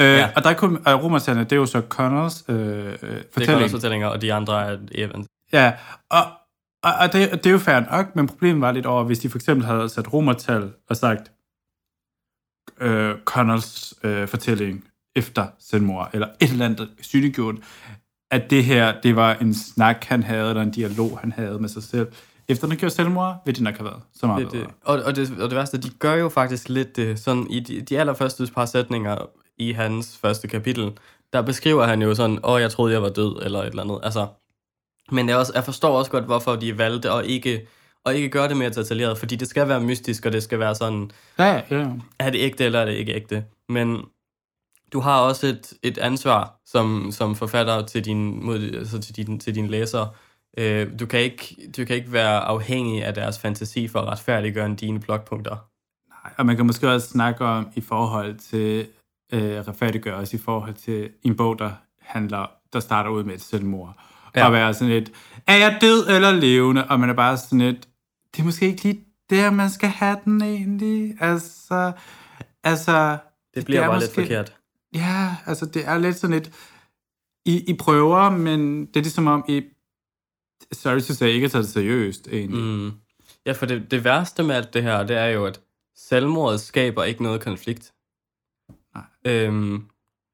Øh, 0.00 0.06
Ja. 0.06 0.30
Og 0.36 0.44
der 0.44 0.54
kunne, 0.54 0.78
og 0.86 1.02
romertallene, 1.04 1.44
det 1.44 1.52
er 1.52 1.56
jo 1.56 1.66
så 1.66 1.82
Connors 1.88 2.44
øh, 2.48 2.56
øh, 2.58 2.64
Det 2.64 3.02
er 3.02 3.22
fortælling. 3.32 3.46
Connors 3.46 3.70
fortællinger, 3.70 4.06
og 4.08 4.22
de 4.22 4.32
andre 4.32 4.72
er 4.72 4.78
Evans. 4.92 5.26
Ja, 5.52 5.72
og, 6.10 6.22
og, 6.82 6.92
og, 7.00 7.12
det, 7.12 7.30
det 7.32 7.46
er 7.46 7.50
jo 7.50 7.58
fair 7.58 7.80
nok, 7.90 8.16
men 8.16 8.26
problemet 8.26 8.60
var 8.60 8.72
lidt 8.72 8.86
over, 8.86 9.04
hvis 9.04 9.18
de 9.18 9.28
for 9.28 9.38
eksempel 9.38 9.66
havde 9.66 9.88
sat 9.88 10.12
romertal 10.12 10.72
og 10.88 10.96
sagt 10.96 11.32
øh, 12.80 13.14
Connors 13.24 13.94
øh, 14.02 14.28
fortælling 14.28 14.84
efter 15.16 15.46
selvmord, 15.58 16.10
eller 16.12 16.28
et 16.40 16.50
eller 16.50 16.64
andet 16.64 16.88
synliggjort, 17.00 17.54
at 18.30 18.50
det 18.50 18.64
her, 18.64 19.00
det 19.00 19.16
var 19.16 19.34
en 19.34 19.54
snak, 19.54 20.04
han 20.04 20.22
havde, 20.22 20.48
eller 20.48 20.62
en 20.62 20.70
dialog, 20.70 21.18
han 21.18 21.32
havde 21.32 21.58
med 21.58 21.68
sig 21.68 21.82
selv. 21.82 22.08
Efter 22.48 22.68
han 22.68 22.76
gjorde 22.76 22.94
selvmord, 22.94 23.42
vil 23.44 23.54
det 23.54 23.62
nok 23.62 23.76
have 23.76 23.84
været 23.84 24.02
så 24.14 24.26
meget 24.26 24.52
det, 24.52 24.52
det. 24.52 24.70
Og, 24.84 25.02
og, 25.02 25.16
det, 25.16 25.30
og 25.40 25.50
det 25.50 25.56
værste, 25.56 25.78
de 25.78 25.90
gør 25.90 26.14
jo 26.14 26.28
faktisk 26.28 26.68
lidt 26.68 26.96
det, 26.96 27.18
sådan 27.18 27.46
i 27.50 27.60
de, 27.60 27.80
de 27.80 28.00
allerførste 28.00 28.46
par 28.54 28.66
sætninger 28.66 29.16
i 29.58 29.72
hans 29.72 30.16
første 30.16 30.48
kapitel, 30.48 30.92
der 31.32 31.42
beskriver 31.42 31.84
han 31.84 32.02
jo 32.02 32.14
sådan, 32.14 32.38
åh, 32.44 32.60
jeg 32.60 32.70
troede, 32.70 32.92
jeg 32.92 33.02
var 33.02 33.08
død, 33.08 33.42
eller 33.42 33.60
et 33.60 33.66
eller 33.66 33.82
andet. 33.82 34.00
Altså, 34.02 34.26
men 35.12 35.28
jeg, 35.28 35.36
også, 35.36 35.52
jeg 35.54 35.64
forstår 35.64 35.98
også 35.98 36.10
godt, 36.10 36.24
hvorfor 36.24 36.56
de 36.56 36.78
valgte 36.78 37.10
at 37.10 37.26
ikke, 37.26 37.66
at 38.06 38.14
ikke 38.14 38.28
gøre 38.28 38.48
det 38.48 38.56
mere 38.56 38.70
detaljeret, 38.70 39.18
fordi 39.18 39.36
det 39.36 39.48
skal 39.48 39.68
være 39.68 39.80
mystisk, 39.80 40.26
og 40.26 40.32
det 40.32 40.42
skal 40.42 40.58
være 40.58 40.74
sådan, 40.74 41.10
Ja, 41.38 41.62
ja. 41.70 41.88
er 42.18 42.30
det 42.30 42.38
ægte, 42.38 42.64
eller 42.64 42.80
er 42.80 42.84
det 42.84 42.92
ikke 42.92 43.14
ægte? 43.14 43.44
Men 43.68 44.04
du 44.92 45.00
har 45.00 45.20
også 45.20 45.46
et, 45.46 45.72
et 45.82 45.98
ansvar 45.98 46.60
som, 46.66 47.08
som 47.12 47.34
forfatter 47.34 47.86
til 47.86 48.04
din, 48.04 48.44
mod, 48.44 48.60
altså 48.74 49.00
til 49.00 49.16
din, 49.16 49.40
til 49.40 49.54
dine 49.54 49.68
læsere. 49.68 50.10
Øh, 50.58 50.98
du, 51.00 51.06
kan 51.06 51.20
ikke, 51.20 51.56
du 51.76 51.84
kan 51.84 51.96
ikke 51.96 52.12
være 52.12 52.40
afhængig 52.40 53.04
af 53.04 53.14
deres 53.14 53.38
fantasi 53.38 53.88
for 53.88 53.98
at 53.98 54.08
retfærdiggøre 54.08 54.74
dine 54.74 55.00
blogpunkter. 55.00 55.56
Nej, 56.08 56.32
og 56.38 56.46
man 56.46 56.56
kan 56.56 56.66
måske 56.66 56.90
også 56.90 57.08
snakke 57.08 57.44
om 57.44 57.68
i 57.74 57.80
forhold 57.80 58.38
til 58.38 58.86
øh, 59.32 59.66
retfærdiggørelse, 59.68 60.36
i 60.36 60.40
forhold 60.40 60.74
til 60.74 61.10
en 61.22 61.36
bog, 61.36 61.58
der 61.58 61.70
handler, 62.00 62.50
der 62.72 62.80
starter 62.80 63.10
ud 63.10 63.24
med 63.24 63.34
et 63.34 63.42
selvmord. 63.42 63.96
Ja. 64.36 64.46
Og 64.46 64.52
være 64.52 64.74
sådan 64.74 64.94
lidt, 64.94 65.10
er 65.46 65.56
jeg 65.56 65.78
død 65.80 66.08
eller 66.08 66.30
levende? 66.32 66.84
Og 66.88 67.00
man 67.00 67.10
er 67.10 67.14
bare 67.14 67.36
sådan 67.36 67.58
lidt, 67.58 67.88
det 68.34 68.40
er 68.40 68.44
måske 68.44 68.66
ikke 68.66 68.82
lige 68.82 69.04
der, 69.30 69.50
man 69.50 69.70
skal 69.70 69.88
have 69.88 70.16
den 70.24 70.42
egentlig. 70.42 71.16
Altså, 71.20 71.92
altså 72.64 73.18
Det 73.54 73.64
bliver 73.64 73.82
er 73.82 73.88
bare 73.88 74.00
lidt 74.00 74.14
forkert. 74.14 74.56
Ja, 74.94 75.36
altså 75.46 75.66
det 75.66 75.88
er 75.88 75.98
lidt 75.98 76.16
sådan 76.16 76.34
lidt, 76.36 76.50
I, 77.44 77.70
I 77.70 77.74
prøver, 77.76 78.30
men 78.30 78.86
det 78.86 78.96
er 78.96 79.00
ligesom 79.00 79.26
om, 79.26 79.44
I, 79.48 79.62
sorry 80.72 81.00
to 81.00 81.14
say, 81.14 81.26
ikke 81.26 81.44
at 81.44 81.50
tage 81.50 81.62
det 81.62 81.70
seriøst 81.70 82.28
egentlig. 82.28 82.64
Mm. 82.64 82.92
Ja, 83.46 83.52
for 83.52 83.66
det, 83.66 83.90
det 83.90 84.04
værste 84.04 84.42
med 84.42 84.54
alt 84.54 84.74
det 84.74 84.82
her, 84.82 85.02
det 85.02 85.16
er 85.16 85.26
jo, 85.26 85.46
at 85.46 85.60
selvmordet 85.96 86.60
skaber 86.60 87.04
ikke 87.04 87.22
noget 87.22 87.40
konflikt. 87.40 87.92
Nej. 88.94 89.04
Øhm, 89.24 89.84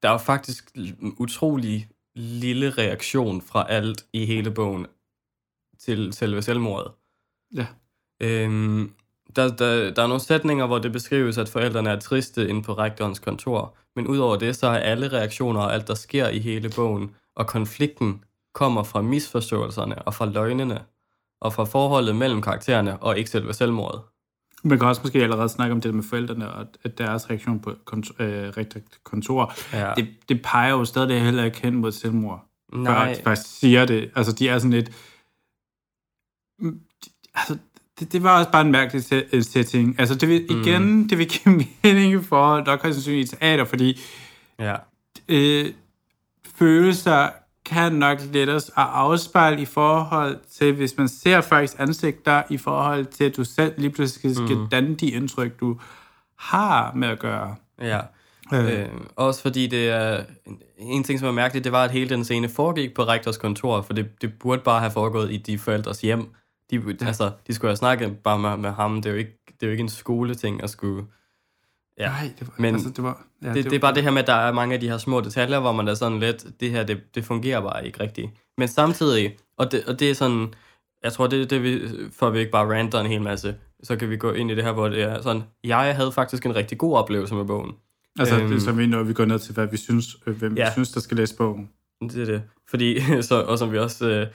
der 0.01 0.07
er 0.07 0.13
jo 0.13 0.17
faktisk 0.17 0.71
en 0.75 1.15
utrolig 1.19 1.89
lille 2.15 2.69
reaktion 2.69 3.41
fra 3.41 3.65
alt 3.69 4.05
i 4.13 4.25
hele 4.25 4.51
bogen 4.51 4.87
til 5.79 6.13
selve 6.13 6.41
selvmordet. 6.41 6.91
Ja. 7.55 7.67
Øhm, 8.21 8.93
der, 9.35 9.55
der, 9.55 9.91
der 9.91 10.03
er 10.03 10.07
nogle 10.07 10.21
sætninger, 10.21 10.67
hvor 10.67 10.79
det 10.79 10.91
beskrives, 10.91 11.37
at 11.37 11.49
forældrene 11.49 11.89
er 11.89 11.99
triste 11.99 12.49
inde 12.49 12.63
på 12.63 12.73
rektorens 12.73 13.19
kontor. 13.19 13.75
Men 13.95 14.07
udover 14.07 14.35
det, 14.35 14.55
så 14.55 14.67
er 14.67 14.77
alle 14.77 15.07
reaktioner 15.07 15.61
og 15.61 15.73
alt, 15.73 15.87
der 15.87 15.93
sker 15.93 16.27
i 16.29 16.39
hele 16.39 16.69
bogen, 16.75 17.15
og 17.35 17.47
konflikten 17.47 18.23
kommer 18.53 18.83
fra 18.83 19.01
misforståelserne 19.01 20.01
og 20.01 20.13
fra 20.13 20.25
løgnene, 20.25 20.81
og 21.41 21.53
fra 21.53 21.63
forholdet 21.63 22.15
mellem 22.15 22.41
karaktererne 22.41 22.97
og 23.03 23.17
ikke 23.17 23.29
selve 23.29 23.53
selvmordet. 23.53 24.01
Man 24.63 24.79
kan 24.79 24.87
også 24.87 25.01
måske 25.03 25.23
allerede 25.23 25.49
snakke 25.49 25.73
om 25.73 25.81
det 25.81 25.93
med 25.95 26.03
forældrene, 26.03 26.51
og 26.51 26.67
at 26.83 26.97
deres 26.97 27.29
reaktion 27.29 27.59
på 27.59 27.73
kontor, 27.85 28.15
øh, 28.19 28.53
kontor, 29.03 29.53
Ja. 29.73 29.93
det, 29.97 30.07
det 30.29 30.41
peger 30.41 30.71
jo 30.71 30.85
stadig 30.85 31.21
heller 31.23 31.43
ikke 31.43 31.61
hen 31.61 31.75
mod 31.75 31.91
selvmord. 31.91 32.45
Nej. 32.73 33.21
Før 33.23 33.35
siger 33.35 33.85
det. 33.85 34.11
Altså, 34.15 34.31
de 34.33 34.49
er 34.49 34.59
sådan 34.59 34.71
lidt... 34.71 34.91
Mm, 36.59 36.79
Altså, 37.35 37.57
det, 37.99 38.11
det 38.13 38.23
var 38.23 38.39
også 38.39 38.51
bare 38.51 38.61
en 38.65 38.71
mærkelig 38.71 39.23
øh, 39.33 39.43
setting. 39.43 39.99
Altså, 39.99 40.15
det 40.15 40.29
vil, 40.29 40.51
igen, 40.51 41.09
det 41.09 41.17
vil 41.17 41.29
give 41.29 41.55
mening 41.83 42.25
for 42.25 42.57
nok 42.65 42.81
højst 42.81 42.95
sandsynligt 42.95 43.33
i 43.33 43.35
teater, 43.35 43.65
fordi 43.65 43.99
Ja. 44.59 44.75
øh, 45.27 45.73
følelser 46.55 47.29
kan 47.65 47.93
nok 47.93 48.19
lettes 48.33 48.69
at 48.69 48.71
afspejle 48.75 49.61
i 49.61 49.65
forhold 49.65 50.39
til, 50.51 50.73
hvis 50.73 50.97
man 50.97 51.07
ser 51.07 51.41
folks 51.41 51.75
ansigter, 51.75 52.43
i 52.49 52.57
forhold 52.57 53.05
til, 53.05 53.23
at 53.23 53.37
du 53.37 53.43
selv 53.43 53.73
lige 53.77 53.89
pludselig 53.89 54.35
skal 54.35 54.57
mm. 54.57 54.69
danne 54.69 54.95
de 54.95 55.11
indtryk, 55.11 55.59
du 55.59 55.79
har 56.35 56.93
med 56.95 57.07
at 57.07 57.19
gøre. 57.19 57.55
Ja. 57.81 57.99
Øh. 58.53 58.81
Øh, 58.81 58.89
også 59.15 59.41
fordi 59.41 59.67
det 59.67 59.89
er... 59.89 60.23
En, 60.77 61.03
ting, 61.03 61.19
som 61.19 61.27
er 61.27 61.31
mærkeligt, 61.31 61.63
det 61.63 61.71
var, 61.71 61.83
at 61.83 61.91
hele 61.91 62.09
den 62.09 62.23
scene 62.23 62.49
foregik 62.49 62.93
på 62.93 63.03
rektors 63.03 63.37
kontor, 63.37 63.81
for 63.81 63.93
det, 63.93 64.21
det 64.21 64.33
burde 64.39 64.61
bare 64.61 64.79
have 64.79 64.91
foregået 64.91 65.31
i 65.31 65.37
de 65.37 65.57
forældres 65.57 66.01
hjem. 66.01 66.33
De, 66.71 66.75
ja. 66.75 67.05
altså, 67.05 67.31
de 67.47 67.53
skulle 67.53 67.69
have 67.69 67.77
snakket 67.77 68.17
bare 68.17 68.39
med, 68.39 68.57
med 68.57 68.71
ham. 68.71 68.95
Det 68.95 69.05
er, 69.05 69.13
jo 69.13 69.17
ikke, 69.19 69.37
det 69.47 69.63
er 69.63 69.67
jo 69.67 69.71
ikke 69.71 69.81
en 69.81 69.89
skoleting 69.89 70.63
at 70.63 70.69
skulle... 70.69 71.05
Ja. 71.99 72.09
Nej, 72.09 72.31
det 72.39 72.47
var, 72.47 72.53
Men 72.57 72.75
altså, 72.75 72.89
det 72.89 73.03
var... 73.03 73.25
Ja, 73.43 73.53
det, 73.53 73.65
det 73.65 73.73
er 73.73 73.79
bare 73.79 73.93
det 73.95 74.03
her 74.03 74.11
med, 74.11 74.21
at 74.21 74.27
der 74.27 74.33
er 74.33 74.51
mange 74.51 74.73
af 74.73 74.79
de 74.79 74.89
her 74.89 74.97
små 74.97 75.21
detaljer, 75.21 75.59
hvor 75.59 75.71
man 75.71 75.87
er 75.87 75.93
sådan 75.93 76.19
lidt, 76.19 76.45
det 76.59 76.71
her, 76.71 76.83
det, 76.83 77.15
det 77.15 77.25
fungerer 77.25 77.61
bare 77.61 77.85
ikke 77.85 77.99
rigtigt. 78.03 78.29
Men 78.57 78.67
samtidig, 78.67 79.37
og 79.57 79.71
det, 79.71 79.83
og 79.87 79.99
det 79.99 80.09
er 80.09 80.13
sådan, 80.15 80.53
jeg 81.03 81.13
tror, 81.13 81.27
det 81.27 81.49
det, 81.49 81.63
vi, 81.63 81.81
at 82.21 82.33
vi 82.33 82.39
ikke 82.39 82.51
bare 82.51 82.77
ranter 82.79 82.99
en 82.99 83.07
hel 83.07 83.21
masse, 83.21 83.55
så 83.83 83.95
kan 83.95 84.09
vi 84.09 84.17
gå 84.17 84.31
ind 84.31 84.51
i 84.51 84.55
det 84.55 84.63
her, 84.63 84.71
hvor 84.71 84.89
det 84.89 85.01
er 85.03 85.21
sådan, 85.21 85.43
jeg 85.63 85.95
havde 85.95 86.11
faktisk 86.11 86.45
en 86.45 86.55
rigtig 86.55 86.77
god 86.77 86.97
oplevelse 86.97 87.35
med 87.35 87.45
bogen. 87.45 87.71
Altså, 88.19 88.35
øhm, 88.35 88.43
Øhm. 88.43 88.51
det 88.51 88.57
er 88.61 88.65
som 88.65 88.77
vi, 88.77 88.87
når 88.87 89.03
vi 89.03 89.13
går 89.13 89.25
ned 89.25 89.39
til, 89.39 89.53
hvad 89.53 89.67
vi 89.71 89.77
synes, 89.77 90.17
øh, 90.27 90.37
hvem. 90.37 90.55
Ja. 90.57 90.65
vi 90.65 90.71
synes, 90.71 90.91
der 90.91 90.99
skal 90.99 91.17
læse 91.17 91.35
bogen. 91.35 91.69
Det 92.01 92.21
er 92.21 92.25
det. 92.25 92.41
Fordi, 92.69 92.99
så, 93.29 93.41
og 93.41 93.57
som 93.59 93.71
vi 93.71 93.77
også 93.77 94.09
øh, 94.09 94.27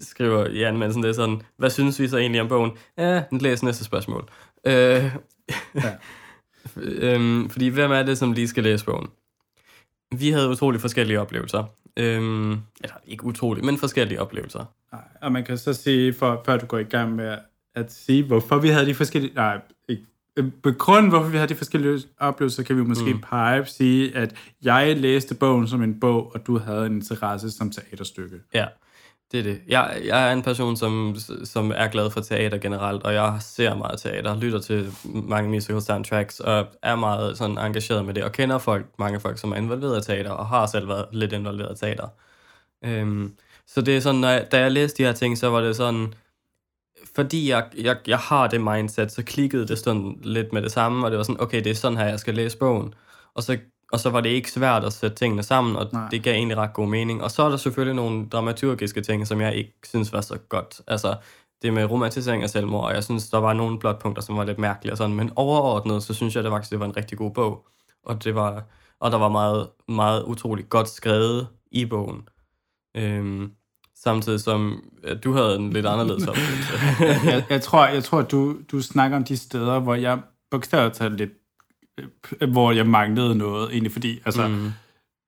skriver 0.00 0.46
i 0.46 0.62
anmeldelsen, 0.62 1.02
det 1.02 1.08
er 1.08 1.12
sådan, 1.12 1.42
hvad 1.56 1.70
synes 1.70 2.00
vi 2.00 2.08
så 2.08 2.16
egentlig 2.18 2.40
om 2.40 2.48
bogen? 2.48 2.70
Ja, 2.98 3.22
læs 3.32 3.62
næste 3.62 3.84
spørgsmål. 3.84 4.28
Øh, 4.66 4.72
Ja. 4.74 5.10
øhm, 6.76 7.50
fordi 7.50 7.68
hvem 7.68 7.92
er 7.92 8.02
det, 8.02 8.18
som 8.18 8.32
lige 8.32 8.48
skal 8.48 8.62
læse 8.62 8.84
bogen? 8.84 9.08
Vi 10.18 10.30
havde 10.30 10.48
utrolig 10.48 10.80
forskellige 10.80 11.20
oplevelser. 11.20 11.64
Øhm, 11.96 12.50
eller 12.50 12.96
ikke 13.06 13.24
utrolig, 13.24 13.64
men 13.64 13.78
forskellige 13.78 14.20
oplevelser. 14.20 14.64
Nej, 14.92 15.02
og 15.22 15.32
man 15.32 15.44
kan 15.44 15.58
så 15.58 15.72
sige, 15.72 16.12
for, 16.12 16.42
før 16.46 16.56
du 16.56 16.66
går 16.66 16.78
i 16.78 16.84
gang 16.84 17.16
med 17.16 17.38
at 17.74 17.92
sige, 17.92 18.22
hvorfor 18.22 18.58
vi 18.58 18.68
havde 18.68 18.86
de 18.86 18.94
forskellige... 18.94 19.34
Nej, 19.34 19.60
ikke. 19.88 20.02
øh, 20.36 20.50
Begrunde, 20.62 21.08
hvorfor 21.08 21.28
vi 21.28 21.36
havde 21.36 21.48
de 21.48 21.54
forskellige 21.54 22.02
oplevelser, 22.18 22.62
kan 22.62 22.76
vi 22.76 22.82
måske 22.82 23.14
mm. 23.14 23.20
pege 23.20 23.66
sige, 23.66 24.16
at 24.16 24.34
jeg 24.62 24.96
læste 24.96 25.34
bogen 25.34 25.68
som 25.68 25.82
en 25.82 26.00
bog, 26.00 26.34
og 26.34 26.46
du 26.46 26.58
havde 26.58 26.86
en 26.86 26.92
interesse 26.92 27.50
som 27.50 27.70
teaterstykke. 27.70 28.36
Ja, 28.54 28.66
det 29.32 29.40
er 29.40 29.42
det. 29.42 29.60
Jeg, 29.68 30.00
jeg 30.04 30.28
er 30.28 30.32
en 30.32 30.42
person, 30.42 30.76
som, 30.76 31.16
som 31.44 31.72
er 31.76 31.88
glad 31.88 32.10
for 32.10 32.20
teater 32.20 32.58
generelt, 32.58 33.02
og 33.02 33.14
jeg 33.14 33.36
ser 33.40 33.74
meget 33.74 34.00
teater, 34.00 34.40
lytter 34.40 34.60
til 34.60 34.92
mange 35.04 35.50
musical 35.50 35.82
soundtracks, 35.82 36.40
og 36.40 36.66
er 36.82 36.96
meget 36.96 37.38
sådan 37.38 37.58
engageret 37.58 38.04
med 38.04 38.14
det, 38.14 38.24
og 38.24 38.32
kender 38.32 38.58
folk, 38.58 38.86
mange 38.98 39.20
folk, 39.20 39.38
som 39.38 39.52
er 39.52 39.56
involveret 39.56 40.02
i 40.02 40.06
teater, 40.06 40.30
og 40.30 40.46
har 40.46 40.66
selv 40.66 40.88
været 40.88 41.06
lidt 41.12 41.32
involveret 41.32 41.76
i 41.76 41.80
teater. 41.80 42.08
Øhm, 42.84 43.36
så 43.66 43.80
det 43.82 43.96
er 43.96 44.00
sådan, 44.00 44.20
når 44.20 44.28
jeg, 44.28 44.48
da 44.52 44.60
jeg 44.60 44.72
læste 44.72 45.02
de 45.02 45.06
her 45.06 45.12
ting, 45.12 45.38
så 45.38 45.50
var 45.50 45.60
det 45.60 45.76
sådan, 45.76 46.14
fordi 47.14 47.50
jeg, 47.50 47.68
jeg, 47.78 47.96
jeg 48.06 48.18
har 48.18 48.46
det 48.46 48.60
mindset, 48.60 49.12
så 49.12 49.22
klikkede 49.22 49.68
det 49.68 49.78
sådan 49.78 50.18
lidt 50.22 50.52
med 50.52 50.62
det 50.62 50.72
samme, 50.72 51.06
og 51.06 51.10
det 51.10 51.18
var 51.18 51.24
sådan, 51.24 51.40
okay, 51.40 51.64
det 51.64 51.70
er 51.70 51.74
sådan 51.74 51.98
her, 51.98 52.06
jeg 52.06 52.20
skal 52.20 52.34
læse 52.34 52.58
bogen. 52.58 52.94
Og 53.34 53.42
så, 53.42 53.58
og 53.94 54.00
så 54.00 54.10
var 54.10 54.20
det 54.20 54.28
ikke 54.28 54.50
svært 54.50 54.84
at 54.84 54.92
sætte 54.92 55.16
tingene 55.16 55.42
sammen, 55.42 55.76
og 55.76 55.88
Nej. 55.92 56.08
Det 56.10 56.22
gav 56.22 56.34
egentlig 56.34 56.56
ret 56.56 56.72
god 56.72 56.88
mening. 56.88 57.22
Og 57.22 57.30
så 57.30 57.42
er 57.42 57.48
der 57.48 57.56
selvfølgelig 57.56 57.94
nogle 57.94 58.28
dramaturgiske 58.28 59.00
ting, 59.00 59.26
som 59.26 59.40
jeg 59.40 59.54
ikke 59.54 59.74
synes 59.84 60.12
var 60.12 60.20
så 60.20 60.38
godt. 60.48 60.80
Altså, 60.86 61.16
det 61.62 61.72
med 61.72 61.84
romantisering 61.84 62.42
af 62.42 62.50
selvmord, 62.50 62.84
og 62.84 62.94
jeg 62.94 63.04
synes, 63.04 63.30
der 63.30 63.38
var 63.38 63.52
nogle 63.52 63.78
blotpunkter, 63.78 64.22
som 64.22 64.36
var 64.36 64.44
lidt 64.44 64.58
mærkelige 64.58 64.92
og 64.92 64.98
sådan, 64.98 65.16
men 65.16 65.30
overordnet, 65.36 66.02
så 66.02 66.14
synes 66.14 66.36
jeg 66.36 66.44
det 66.44 66.52
faktisk, 66.52 66.70
det 66.70 66.80
var 66.80 66.86
en 66.86 66.96
rigtig 66.96 67.18
god 67.18 67.30
bog. 67.30 67.66
Og, 68.04 68.24
det 68.24 68.34
var, 68.34 68.64
og 69.00 69.10
der 69.10 69.18
var 69.18 69.28
meget, 69.28 69.68
meget 69.88 70.22
utroligt 70.22 70.68
godt 70.68 70.88
skrevet 70.88 71.46
i 71.70 71.84
bogen. 71.84 72.28
Øhm, 72.96 73.52
samtidig 73.96 74.40
som 74.40 74.84
at 75.04 75.24
du 75.24 75.32
havde 75.32 75.56
en 75.56 75.72
lidt 75.72 75.86
anderledes 75.86 76.26
oplevelse. 76.30 76.72
jeg, 77.24 77.44
jeg 77.50 77.62
tror, 77.62 77.86
jeg 77.86 78.04
tror 78.04 78.22
du, 78.22 78.56
du 78.72 78.82
snakker 78.82 79.16
om 79.16 79.24
de 79.24 79.36
steder, 79.36 79.78
hvor 79.78 79.94
jeg 79.94 80.20
bogstaveligt 80.50 80.96
talt 80.96 81.16
lidt, 81.16 81.30
hvor 82.48 82.72
jeg 82.72 82.86
manglede 82.86 83.34
noget, 83.34 83.70
egentlig, 83.72 83.92
fordi, 83.92 84.20
altså, 84.24 84.48
mm. 84.48 84.70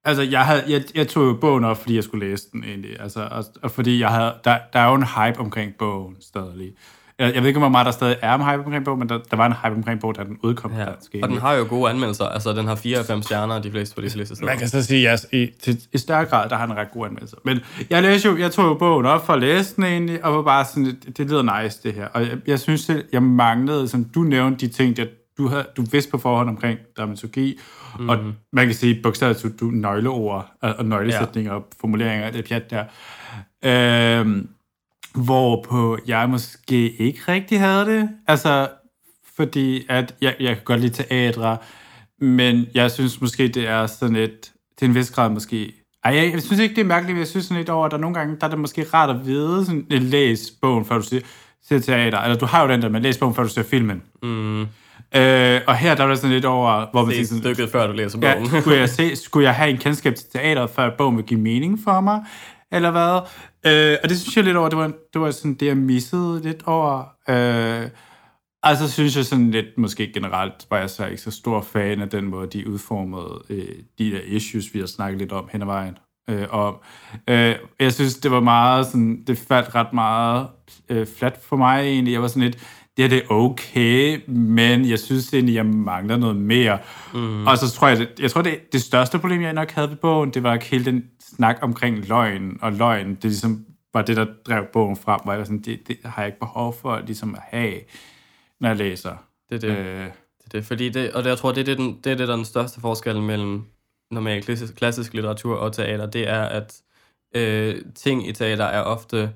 altså 0.05 0.23
jeg, 0.23 0.47
havde, 0.47 0.65
jeg, 0.69 0.83
jeg 0.95 1.09
tog 1.09 1.27
jo 1.27 1.33
bogen 1.41 1.65
op, 1.65 1.77
fordi 1.77 1.95
jeg 1.95 2.05
skulle 2.05 2.29
læse 2.31 2.49
den, 2.53 2.65
egentlig, 2.65 3.01
altså, 3.01 3.29
og, 3.31 3.45
og 3.63 3.71
fordi 3.71 4.01
jeg 4.01 4.09
havde, 4.09 4.35
der, 4.45 4.59
der 4.73 4.79
er 4.81 4.89
jo 4.89 4.95
en 4.95 5.03
hype 5.05 5.41
omkring 5.41 5.75
bogen 5.79 6.17
stadig. 6.21 6.73
Jeg, 7.19 7.35
jeg 7.35 7.43
ved 7.43 7.49
ikke, 7.49 7.61
hvor 7.61 7.69
meget 7.69 7.87
der 7.87 7.93
stadig 7.93 8.17
er 8.23 8.35
en 8.35 8.45
hype 8.45 8.65
omkring 8.65 8.85
bogen, 8.85 8.99
men 8.99 9.09
der, 9.09 9.19
der 9.31 9.37
var 9.37 9.47
en 9.47 9.53
hype 9.53 9.75
omkring 9.77 10.01
bogen, 10.01 10.17
da 10.17 10.25
den 10.25 10.39
udkom 10.43 10.73
Ja. 10.73 10.85
dansk. 10.85 11.15
Og 11.23 11.29
den 11.29 11.39
har 11.39 11.53
jo 11.55 11.67
gode 11.69 11.91
anmeldelser. 11.91 12.25
Altså, 12.25 12.53
den 12.53 12.67
har 12.67 12.75
4 12.75 12.99
af 12.99 13.05
5 13.05 13.23
stjerner, 13.23 13.63
de 13.63 13.71
fleste 13.71 13.95
på 13.95 14.01
de 14.01 14.11
fleste 14.11 14.35
steder. 14.35 14.51
Man 14.51 14.59
kan 14.59 14.69
så 14.69 14.83
sige, 14.85 15.11
at 15.11 15.27
i, 15.33 15.49
til, 15.63 15.81
i 15.93 15.99
større 15.99 16.25
grad, 16.25 16.49
der 16.49 16.57
har 16.57 16.65
en 16.67 16.77
ret 16.77 16.91
god 16.93 17.07
anmeldelse. 17.07 17.37
Men 17.45 17.61
jeg, 17.91 18.03
læste 18.03 18.29
jo, 18.29 18.37
jeg 18.37 18.53
tog 18.53 18.65
jo 18.65 18.75
bogen 18.75 19.07
op 19.07 19.27
for 19.27 19.33
at 19.33 19.41
læse 19.41 19.77
den 19.77 19.85
egentlig, 19.85 20.25
og 20.25 20.35
var 20.35 20.43
bare 20.43 20.65
sådan, 20.65 20.85
det, 20.85 21.19
det 21.19 21.31
lyder 21.31 21.63
nice 21.63 21.81
det 21.83 21.95
her. 21.95 22.07
Og 22.07 22.23
jeg, 22.23 22.39
jeg 22.47 22.61
synes, 22.61 22.87
det, 22.87 23.07
jeg 23.13 23.23
manglede, 23.23 23.89
som 23.89 24.05
du 24.05 24.21
nævnte, 24.21 24.67
de 24.67 24.73
ting, 24.73 24.97
der 24.97 25.07
du, 25.39 25.49
havde, 25.49 25.67
du 25.77 25.83
vidste 25.83 26.11
på 26.11 26.19
forhånd 26.19 26.49
omkring 26.49 26.79
dramaturgi, 26.97 27.59
mm. 27.99 28.09
og 28.09 28.19
man 28.53 28.67
kan 28.67 28.75
sige 28.75 29.03
bogstaveligt, 29.03 29.43
du, 29.43 29.67
du 29.67 29.71
nøgleord 29.71 30.51
og, 30.63 30.75
og 30.79 30.85
nøglesætninger 30.85 31.53
ja. 31.53 31.59
og 31.59 31.67
formuleringer 31.81 32.27
af 32.27 32.33
det 32.33 32.45
pjat 32.45 32.71
der. 32.71 32.85
Øhm, 33.65 34.49
Hvorpå 35.25 35.99
jeg 36.07 36.29
måske 36.31 36.91
ikke 36.91 37.21
rigtig 37.29 37.61
havde 37.61 37.87
det. 37.87 38.09
Altså, 38.27 38.69
fordi 39.37 39.87
at 39.89 40.15
jeg, 40.21 40.37
jeg 40.41 40.55
kan 40.55 40.65
godt 40.65 40.81
lide 40.81 40.93
teatre, 40.93 41.59
men 42.21 42.67
jeg 42.75 42.91
synes 42.91 43.21
måske, 43.21 43.49
det 43.49 43.69
er 43.69 43.87
sådan 43.87 44.17
et, 44.17 44.53
til 44.79 44.89
en 44.89 44.95
vis 44.95 45.11
grad 45.11 45.31
måske... 45.31 45.73
Ej, 46.05 46.15
jeg, 46.15 46.33
jeg 46.33 46.43
synes 46.43 46.61
ikke, 46.61 46.75
det 46.75 46.81
er 46.81 46.87
mærkeligt, 46.87 47.15
men 47.15 47.19
jeg 47.19 47.27
synes 47.27 47.47
sådan 47.47 47.57
lidt 47.57 47.69
over, 47.69 47.87
at 47.87 47.91
der 47.91 47.99
nogle 47.99 48.15
gange, 48.15 48.37
der 48.41 48.47
er 48.47 48.51
det 48.51 48.59
måske 48.59 48.87
rart 48.95 49.11
at 49.11 49.27
vide, 49.27 49.65
sådan, 49.65 49.87
at 49.91 50.03
læse 50.03 50.53
bogen, 50.63 50.85
før 50.85 50.97
du 50.97 51.03
ser, 51.03 51.21
ser 51.63 51.79
teater. 51.79 52.19
Eller 52.19 52.39
du 52.39 52.47
har 52.47 52.63
jo 52.63 52.69
den 52.69 52.83
der 52.83 52.89
med, 52.89 53.01
læse 53.01 53.19
bogen, 53.19 53.35
før 53.35 53.43
du 53.43 53.49
ser 53.49 53.63
filmen. 53.63 54.03
Mm. 54.23 54.67
Øh, 55.17 55.61
og 55.67 55.77
her 55.77 55.95
der 55.95 56.05
er 56.05 56.09
der 56.09 56.15
sådan 56.15 56.31
lidt 56.31 56.45
over, 56.45 56.87
hvor 56.91 57.03
man 57.03 57.09
Det 57.09 57.17
siger 57.17 57.27
sådan, 57.27 57.55
stykket, 57.55 57.73
før 57.73 57.87
du 57.87 57.93
læser 57.93 58.21
bogen. 58.21 58.47
Ja, 58.53 58.61
skulle, 58.61 58.79
jeg 58.79 58.89
se, 58.99 59.17
skulle 59.17 59.45
jeg 59.45 59.55
have 59.55 59.71
en 59.71 59.79
kendskab 59.79 60.15
til 60.15 60.27
teateret, 60.33 60.71
før 60.71 60.91
bogen 60.99 61.17
ville 61.17 61.29
give 61.29 61.41
mening 61.41 61.79
for 61.85 62.01
mig? 62.01 62.25
Eller 62.73 62.91
hvad? 62.91 63.21
Øh, 63.67 63.99
og 64.03 64.09
det 64.09 64.19
synes 64.21 64.37
jeg 64.37 64.45
lidt 64.45 64.57
over, 64.57 64.69
det 64.69 64.79
var, 64.79 64.93
det 65.13 65.21
var 65.21 65.31
sådan 65.31 65.55
det, 65.55 65.67
jeg 65.67 65.77
missede 65.77 66.41
lidt 66.43 66.63
over. 66.67 67.05
Øh, 67.29 67.89
og 68.63 68.77
så 68.77 68.93
synes 68.93 69.17
jeg 69.17 69.25
sådan 69.25 69.51
lidt, 69.51 69.79
måske 69.79 70.13
generelt, 70.13 70.67
var 70.71 70.79
jeg 70.79 70.91
så 70.91 71.07
ikke 71.07 71.23
så 71.23 71.31
stor 71.31 71.61
fan 71.61 72.01
af 72.01 72.09
den 72.09 72.25
måde, 72.25 72.47
de 72.47 72.69
udformede 72.71 73.43
øh, 73.51 73.75
de 73.99 74.11
der 74.11 74.21
issues, 74.27 74.75
vi 74.75 74.79
har 74.79 74.87
snakket 74.87 75.19
lidt 75.19 75.33
om 75.33 75.49
hen 75.53 75.63
ad 75.63 75.67
vejen. 75.67 75.99
Øh, 76.31 76.47
og 76.51 76.83
øh, 77.29 77.55
jeg 77.81 77.93
synes, 77.93 78.15
det 78.15 78.31
var 78.31 78.41
meget 78.41 78.87
sådan, 78.87 79.25
det 79.27 79.39
faldt 79.39 79.75
ret 79.75 79.93
meget 79.93 80.47
øh, 80.89 81.07
flat 81.19 81.39
for 81.43 81.57
mig 81.57 81.81
egentlig. 81.81 82.13
Jeg 82.13 82.23
var 82.23 82.29
sådan 82.29 82.43
lidt, 82.43 82.59
det 82.97 83.03
her 83.05 83.09
det 83.09 83.23
er 83.23 83.31
okay, 83.31 84.21
men 84.31 84.89
jeg 84.91 84.99
synes 84.99 85.35
egentlig, 85.35 85.55
jeg 85.55 85.67
mangler 85.67 86.17
noget 86.17 86.37
mere. 86.37 86.79
Mm. 87.15 87.47
Og 87.47 87.59
så 87.59 87.71
tror 87.71 87.89
jeg, 87.89 88.09
jeg 88.19 88.31
tror, 88.31 88.43
det, 88.43 88.73
det 88.73 88.83
største 88.83 89.19
problem, 89.19 89.43
jeg 89.43 89.53
nok 89.53 89.71
havde 89.71 89.91
ved 89.91 89.97
bogen, 89.97 90.31
det 90.31 90.43
var 90.43 90.55
ikke 90.55 90.67
hele 90.67 90.85
den 90.85 91.05
snak 91.21 91.59
omkring 91.63 92.09
løgn, 92.09 92.59
og 92.63 92.73
løgn, 92.73 93.15
det 93.15 93.25
ligesom 93.25 93.67
var 93.95 94.03
det, 94.03 94.17
der 94.17 94.27
drev 94.47 94.65
bogen 94.73 94.97
frem, 94.97 95.21
hvor 95.25 95.33
jeg 95.33 95.39
var 95.39 95.45
sådan, 95.45 95.63
det, 95.63 95.89
det 95.89 95.97
har 96.05 96.23
jeg 96.23 96.27
ikke 96.27 96.39
behov 96.39 96.75
for 96.83 97.03
ligesom 97.07 97.35
at 97.35 97.41
have, 97.43 97.75
når 98.61 98.69
jeg 98.69 98.77
læser. 98.77 99.25
Det 99.51 99.65
er 99.65 99.69
det. 99.69 99.79
Øh, 99.79 100.11
Det 100.45 100.55
er 100.55 100.59
det, 100.59 100.65
fordi 100.67 100.89
det, 100.89 101.13
og 101.13 101.25
det, 101.25 101.31
jeg 101.31 101.39
tror, 101.39 101.53
det 101.53 101.61
er 101.61 101.65
det, 101.65 101.79
den, 101.79 101.99
det 102.05 102.13
er 102.13 102.17
det, 102.17 102.29
der 102.29 102.33
er 102.33 102.37
den 102.37 102.45
største 102.45 102.81
forskel 102.81 103.23
mellem 103.23 103.65
normal 104.11 104.43
klassisk, 104.43 104.75
klassisk 104.75 105.15
litteratur 105.15 105.57
og 105.57 105.73
teater, 105.73 106.07
det 106.07 106.29
er, 106.29 106.43
at 106.43 106.83
øh, 107.35 107.75
ting 107.95 108.29
i 108.29 108.33
teater 108.33 108.65
er 108.65 108.83
ofte 108.83 109.33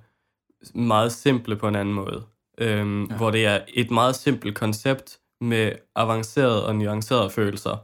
meget 0.75 1.13
simple 1.13 1.57
på 1.57 1.69
en 1.69 1.75
anden 1.75 1.95
måde. 1.95 2.23
Øhm, 2.61 3.05
ja. 3.05 3.17
Hvor 3.17 3.31
det 3.31 3.47
er 3.47 3.61
et 3.69 3.91
meget 3.91 4.17
simpelt 4.17 4.55
koncept 4.55 5.19
med 5.41 5.73
avancerede 5.97 6.67
og 6.67 6.77
nuancerede 6.77 7.31
følelser. 7.31 7.77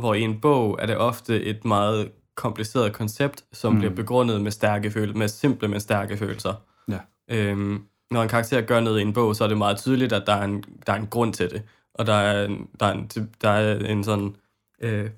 Hvor 0.00 0.14
i 0.14 0.20
en 0.20 0.40
bog 0.40 0.78
er 0.82 0.86
det 0.86 0.96
ofte 0.96 1.42
et 1.42 1.64
meget 1.64 2.10
kompliceret 2.36 2.92
koncept, 2.92 3.44
som 3.52 3.72
mm. 3.72 3.78
bliver 3.78 3.94
begrundet 3.94 4.40
med 4.40 4.50
stærke 4.50 4.90
følelser, 4.90 5.18
med 5.18 5.28
simple, 5.28 5.68
men 5.68 5.80
stærke 5.80 6.16
følelser. 6.16 6.54
ja. 6.88 6.98
Øhm, 7.30 7.82
når 8.10 8.22
en 8.22 8.28
karakter 8.28 8.60
gør 8.60 8.80
noget 8.80 8.98
i 8.98 9.02
en 9.02 9.12
bog, 9.12 9.36
så 9.36 9.44
er 9.44 9.48
det 9.48 9.58
meget 9.58 9.78
tydeligt, 9.78 10.12
at 10.12 10.22
der 10.26 10.32
er 10.32 10.44
en, 10.44 10.64
der 10.86 10.92
er 10.92 10.96
en 10.96 11.06
grund 11.06 11.32
til 11.32 11.50
det. 11.50 11.62
Og 11.94 12.06
der 12.06 12.12
er 12.12 12.44
en, 12.44 12.68
der 12.80 12.86
er 12.86 12.92
en, 12.92 13.10
der 13.42 13.48
er 13.48 13.78
en 13.78 14.04
sådan... 14.04 14.36
Øh, 14.80 15.10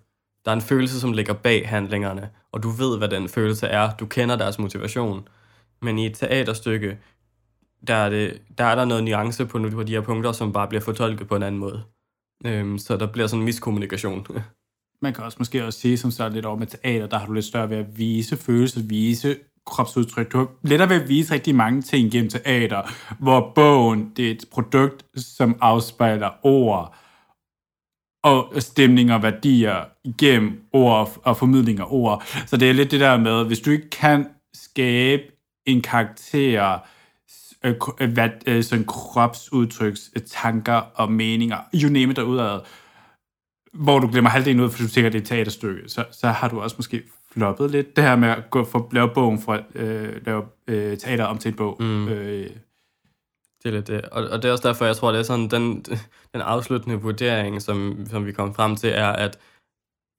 der 0.44 0.50
er 0.50 0.54
en 0.54 0.62
følelse, 0.62 1.00
som 1.00 1.12
ligger 1.12 1.32
bag 1.32 1.68
handlingerne, 1.68 2.30
og 2.52 2.62
du 2.62 2.68
ved, 2.68 2.98
hvad 2.98 3.08
den 3.08 3.28
følelse 3.28 3.66
er. 3.66 3.90
Du 3.96 4.06
kender 4.06 4.36
deres 4.36 4.58
motivation. 4.58 5.28
Men 5.82 5.98
i 5.98 6.06
et 6.06 6.14
teaterstykke, 6.14 6.98
der 7.86 7.94
er, 7.94 8.10
det, 8.10 8.42
der, 8.58 8.64
er 8.64 8.74
der 8.74 8.84
noget 8.84 9.04
nuance 9.04 9.46
på, 9.46 9.68
på 9.72 9.82
de 9.82 9.92
her 9.92 10.00
punkter, 10.00 10.32
som 10.32 10.52
bare 10.52 10.68
bliver 10.68 10.82
fortolket 10.82 11.28
på 11.28 11.36
en 11.36 11.42
anden 11.42 11.60
måde. 11.60 11.82
Øhm, 12.46 12.78
så 12.78 12.96
der 12.96 13.06
bliver 13.06 13.26
sådan 13.26 13.40
en 13.40 13.44
miskommunikation. 13.44 14.26
Man 15.02 15.14
kan 15.14 15.24
også 15.24 15.36
måske 15.40 15.64
også 15.64 15.80
sige, 15.80 15.98
som 15.98 16.10
så 16.10 16.28
lidt 16.28 16.46
over 16.46 16.58
med 16.58 16.66
teater, 16.66 17.06
der 17.06 17.18
har 17.18 17.26
du 17.26 17.32
lidt 17.32 17.44
større 17.44 17.70
ved 17.70 17.76
at 17.76 17.98
vise 17.98 18.36
følelser, 18.36 18.80
vise 18.82 19.36
kropsudtryk. 19.66 20.32
Du 20.32 20.38
har 20.38 20.48
lettere 20.62 20.88
ved 20.88 21.02
at 21.02 21.08
vise 21.08 21.34
rigtig 21.34 21.54
mange 21.54 21.82
ting 21.82 22.12
gennem 22.12 22.30
teater, 22.30 22.82
hvor 23.18 23.52
bogen, 23.54 24.12
det 24.16 24.26
er 24.26 24.30
et 24.30 24.44
produkt, 24.50 25.04
som 25.16 25.58
afspejler 25.60 26.30
ord 26.42 26.94
og 28.24 28.62
stemninger 28.62 29.14
og 29.14 29.22
værdier 29.22 29.84
igennem 30.04 30.62
ord 30.72 31.20
og 31.24 31.36
formidling 31.36 31.80
af 31.80 31.84
ord. 31.88 32.24
Så 32.46 32.56
det 32.56 32.70
er 32.70 32.74
lidt 32.74 32.90
det 32.90 33.00
der 33.00 33.16
med, 33.16 33.44
hvis 33.44 33.60
du 33.60 33.70
ikke 33.70 33.90
kan 33.90 34.26
skabe 34.54 35.22
en 35.66 35.82
karakter, 35.82 36.78
øh, 37.64 37.74
øh, 38.00 38.12
hvad, 38.12 38.28
øh, 38.46 38.64
sådan 38.64 38.84
kropsudtryks, 38.84 40.10
øh, 40.16 40.22
tanker 40.22 40.74
og 40.74 41.12
meninger, 41.12 41.58
you 41.74 41.90
name 41.90 42.10
it 42.10 42.16
derudad, 42.16 42.60
hvor 43.72 43.98
du 43.98 44.08
glemmer 44.08 44.30
halvdelen 44.30 44.60
ud, 44.60 44.70
for 44.70 44.82
du 44.82 44.88
tænker, 44.88 45.10
det 45.10 45.18
er 45.18 45.22
et 45.22 45.28
teaterstykke, 45.28 45.88
så, 45.88 46.04
så 46.12 46.28
har 46.28 46.48
du 46.48 46.60
også 46.60 46.76
måske 46.78 47.02
floppet 47.32 47.70
lidt 47.70 47.96
det 47.96 48.04
her 48.04 48.16
med 48.16 48.28
at 48.28 48.50
gå 48.50 48.64
for 48.64 48.88
lave 48.92 49.08
bogen 49.14 49.42
fra 49.42 49.60
øh, 49.74 50.26
lave 50.26 50.42
øh, 50.66 50.98
teater 50.98 51.24
om 51.24 51.38
til 51.38 51.48
en 51.48 51.56
bog. 51.56 51.76
Mm. 51.80 52.08
Øh, 52.08 52.50
Det 53.62 53.70
er 53.70 53.74
lidt 53.74 53.86
det. 53.86 54.02
Og, 54.02 54.28
og 54.28 54.42
det 54.42 54.48
er 54.48 54.52
også 54.52 54.68
derfor, 54.68 54.84
jeg 54.84 54.96
tror, 54.96 55.12
det 55.12 55.18
er 55.18 55.22
sådan, 55.22 55.48
den, 55.48 55.84
den 56.32 56.40
afsluttende 56.40 56.96
vurdering, 56.96 57.62
som, 57.62 58.06
som 58.10 58.26
vi 58.26 58.32
kom 58.32 58.54
frem 58.54 58.76
til, 58.76 58.90
er, 58.90 59.08
at 59.08 59.38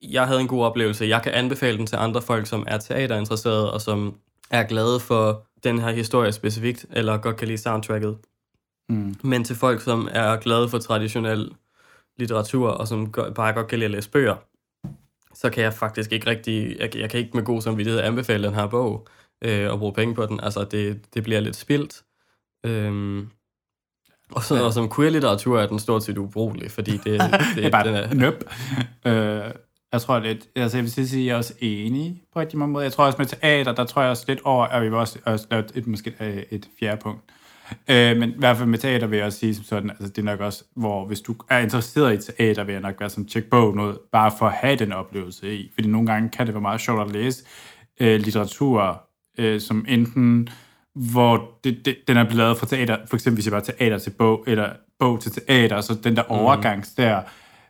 jeg 0.01 0.27
havde 0.27 0.41
en 0.41 0.47
god 0.47 0.63
oplevelse. 0.63 1.05
Jeg 1.05 1.21
kan 1.21 1.31
anbefale 1.31 1.77
den 1.77 1.87
til 1.87 1.95
andre 1.95 2.21
folk, 2.21 2.47
som 2.47 2.63
er 2.67 2.77
teaterinteresserede, 2.77 3.73
og 3.73 3.81
som 3.81 4.15
er 4.51 4.63
glade 4.63 4.99
for 4.99 5.47
den 5.63 5.79
her 5.79 5.91
historie 5.91 6.31
specifikt, 6.31 6.85
eller 6.91 7.17
godt 7.17 7.37
kan 7.37 7.47
lide 7.47 7.57
soundtracket. 7.57 8.17
Mm. 8.89 9.15
Men 9.23 9.43
til 9.43 9.55
folk, 9.55 9.81
som 9.81 10.07
er 10.11 10.35
glade 10.35 10.69
for 10.69 10.77
traditionel 10.77 11.51
litteratur, 12.17 12.69
og 12.69 12.87
som 12.87 13.11
bare 13.11 13.53
godt 13.53 13.67
kan 13.67 13.79
lide 13.79 13.85
at 13.85 13.91
læse 13.91 14.09
bøger, 14.09 14.35
så 15.33 15.49
kan 15.49 15.63
jeg 15.63 15.73
faktisk 15.73 16.11
ikke 16.11 16.29
rigtig, 16.29 16.77
jeg, 16.79 16.95
jeg 16.95 17.09
kan 17.09 17.19
ikke 17.19 17.31
med 17.33 17.43
god 17.43 17.61
samvittighed 17.61 18.01
anbefale 18.01 18.47
den 18.47 18.55
her 18.55 18.67
bog, 18.67 19.07
øh, 19.41 19.71
og 19.71 19.79
bruge 19.79 19.93
penge 19.93 20.15
på 20.15 20.25
den. 20.25 20.39
Altså, 20.39 20.63
det, 20.63 21.13
det 21.13 21.23
bliver 21.23 21.39
lidt 21.39 21.55
spildt. 21.55 22.03
Øhm, 22.65 23.29
og, 24.31 24.43
så, 24.43 24.63
og 24.63 24.73
som 24.73 24.91
queer-litteratur 24.95 25.59
er 25.59 25.67
den 25.67 25.79
stort 25.79 26.03
set 26.03 26.17
ubrugelig, 26.17 26.71
fordi 26.71 26.91
det, 26.91 27.05
det, 27.05 27.21
det 27.55 27.65
er 27.65 27.69
bare 27.69 27.87
den 27.87 27.95
er... 27.95 28.13
Nøp. 28.13 28.43
Øh, 29.05 29.51
jeg 29.95 30.01
tror 30.01 30.19
lidt, 30.19 30.47
altså 30.55 30.77
jeg 30.77 30.83
vil 30.83 30.91
sige, 30.91 31.21
at 31.21 31.25
jeg 31.25 31.33
er 31.33 31.37
også 31.37 31.53
enig 31.59 32.21
på 32.33 32.39
rigtig 32.39 32.59
mange 32.59 32.73
måder. 32.73 32.85
Jeg 32.85 32.93
tror 32.93 33.05
også 33.05 33.17
med 33.17 33.25
teater, 33.25 33.71
der 33.71 33.85
tror 33.85 34.01
jeg 34.01 34.11
også 34.11 34.25
lidt 34.27 34.39
over, 34.43 34.65
at 34.65 34.81
vi 34.81 34.89
vil 34.89 34.97
også, 34.97 35.19
også 35.25 35.47
lave 35.51 35.63
et, 35.75 35.87
måske 35.87 36.13
et, 36.19 36.45
et 36.51 36.67
fjerde 36.79 37.01
punkt. 37.01 37.21
Øh, 37.87 38.17
men 38.17 38.29
i 38.29 38.35
hvert 38.37 38.57
fald 38.57 38.69
med 38.69 38.79
teater 38.79 39.07
vil 39.07 39.17
jeg 39.17 39.25
også 39.25 39.39
sige 39.39 39.55
som 39.55 39.63
sådan, 39.63 39.89
altså 39.89 40.07
det 40.07 40.17
er 40.17 40.23
nok 40.23 40.39
også, 40.39 40.63
hvor 40.75 41.05
hvis 41.05 41.21
du 41.21 41.35
er 41.49 41.59
interesseret 41.59 42.29
i 42.29 42.31
teater, 42.31 42.63
vil 42.63 42.73
jeg 42.73 42.81
nok 42.81 42.99
være 42.99 43.09
sådan, 43.09 43.25
tjek 43.25 43.49
på 43.49 43.73
noget, 43.75 43.97
bare 44.11 44.31
for 44.39 44.45
at 44.45 44.53
have 44.53 44.75
den 44.75 44.91
oplevelse 44.91 45.55
i. 45.55 45.71
Fordi 45.73 45.87
nogle 45.87 46.07
gange 46.07 46.29
kan 46.29 46.45
det 46.45 46.55
være 46.55 46.61
meget 46.61 46.81
sjovt 46.81 47.01
at 47.01 47.11
læse 47.11 47.43
øh, 47.99 48.19
litteratur, 48.19 49.01
øh, 49.37 49.61
som 49.61 49.85
enten 49.87 50.49
hvor 50.95 51.51
det, 51.63 51.85
det, 51.85 51.97
den 52.07 52.17
er 52.17 52.23
blevet 52.23 52.37
lavet 52.37 52.57
fra 52.57 52.65
teater, 52.65 52.97
for 53.07 53.15
eksempel 53.15 53.35
hvis 53.35 53.45
jeg 53.45 53.53
var 53.53 53.59
teater 53.59 53.97
til 53.97 54.09
bog, 54.09 54.43
eller 54.47 54.69
bog 54.99 55.19
til 55.19 55.31
teater, 55.31 55.81
så 55.81 55.95
den 56.03 56.15
der 56.15 56.23
overgangs 56.23 56.89
der. 56.89 57.21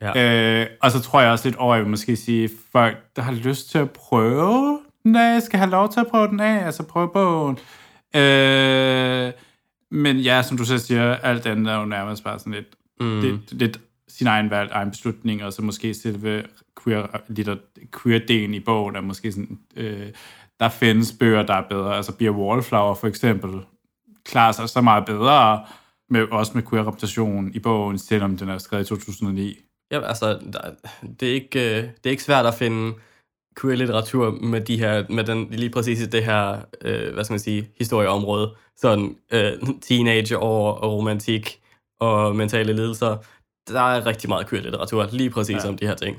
Ja. 0.01 0.61
Øh, 0.61 0.67
og 0.81 0.91
så 0.91 1.01
tror 1.01 1.21
jeg 1.21 1.31
også 1.31 1.47
lidt 1.47 1.55
over, 1.55 1.73
at 1.73 1.77
jeg 1.77 1.85
vil 1.85 1.89
måske 1.89 2.15
sige, 2.15 2.49
folk, 2.71 2.97
der 3.15 3.21
har 3.21 3.31
lyst 3.31 3.69
til 3.69 3.77
at 3.77 3.91
prøve 3.91 4.79
den 5.03 5.15
af, 5.15 5.41
skal 5.41 5.59
have 5.59 5.71
lov 5.71 5.91
til 5.91 5.99
at 5.99 6.07
prøve 6.07 6.27
den 6.27 6.39
af, 6.39 6.65
altså 6.65 6.83
prøve 6.83 7.09
bogen. 7.09 7.57
Øh, 8.15 9.31
men 9.91 10.17
ja, 10.17 10.41
som 10.41 10.57
du 10.57 10.65
selv 10.65 10.79
siger, 10.79 11.15
alt 11.15 11.45
andet 11.45 11.73
er 11.73 11.79
jo 11.79 11.85
nærmest 11.85 12.23
bare 12.23 12.39
sådan 12.39 12.53
lidt, 12.53 12.75
mm. 12.99 13.21
lidt, 13.21 13.53
lidt 13.53 13.79
sin 14.07 14.27
egen 14.27 14.49
valg, 14.49 14.71
egen 14.71 14.91
beslutning, 14.91 15.43
og 15.43 15.53
så 15.53 15.61
måske 15.61 15.93
selve 15.93 16.43
queer, 16.83 17.07
litter, 17.27 17.55
queer-delen 17.95 18.53
i 18.53 18.59
bogen 18.59 18.95
er 18.95 19.01
måske 19.01 19.31
sådan, 19.31 19.59
øh, 19.75 20.07
der 20.59 20.69
findes 20.69 21.15
bøger, 21.19 21.43
der 21.43 21.53
er 21.53 21.67
bedre. 21.69 21.95
Altså 21.95 22.17
Beer 22.17 22.31
Wallflower 22.31 22.95
for 22.95 23.07
eksempel 23.07 23.51
klarer 24.25 24.51
sig 24.51 24.69
så 24.69 24.81
meget 24.81 25.05
bedre, 25.05 25.65
med, 26.09 26.27
også 26.31 26.51
med 26.55 26.63
queer-repræsentation 26.63 27.51
i 27.53 27.59
bogen, 27.59 27.97
selvom 27.97 28.37
den 28.37 28.49
er 28.49 28.57
skrevet 28.57 28.85
i 28.85 28.87
2009. 28.87 29.59
Ja, 29.95 30.07
altså, 30.07 30.39
der, 30.53 30.59
det, 31.19 31.29
er 31.29 31.33
ikke, 31.33 31.77
øh, 31.77 31.83
det 31.83 32.05
er 32.05 32.09
ikke 32.09 32.23
svært 32.23 32.45
at 32.45 32.53
finde 32.53 32.93
queer-litteratur 33.61 34.31
med, 34.31 34.61
de 34.61 34.79
her, 34.79 35.05
med 35.09 35.23
den, 35.23 35.47
lige 35.51 35.69
præcis 35.69 36.01
i 36.01 36.05
det 36.05 36.23
her, 36.23 36.57
øh, 36.81 37.13
hvad 37.13 37.23
skal 37.23 37.33
man 37.33 37.39
sige, 37.39 37.69
historieområde. 37.77 38.55
Sådan 38.77 39.15
øh, 39.31 39.51
teenageår 39.81 40.71
og 40.71 40.93
romantik 40.93 41.61
og 41.99 42.35
mentale 42.35 42.73
lidelser. 42.73 43.17
Der 43.67 43.81
er 43.81 44.05
rigtig 44.05 44.29
meget 44.29 44.47
queer-litteratur 44.47 45.09
lige 45.11 45.29
præcis 45.29 45.63
ja. 45.63 45.69
om 45.69 45.77
de 45.77 45.87
her 45.87 45.95
ting. 45.95 46.17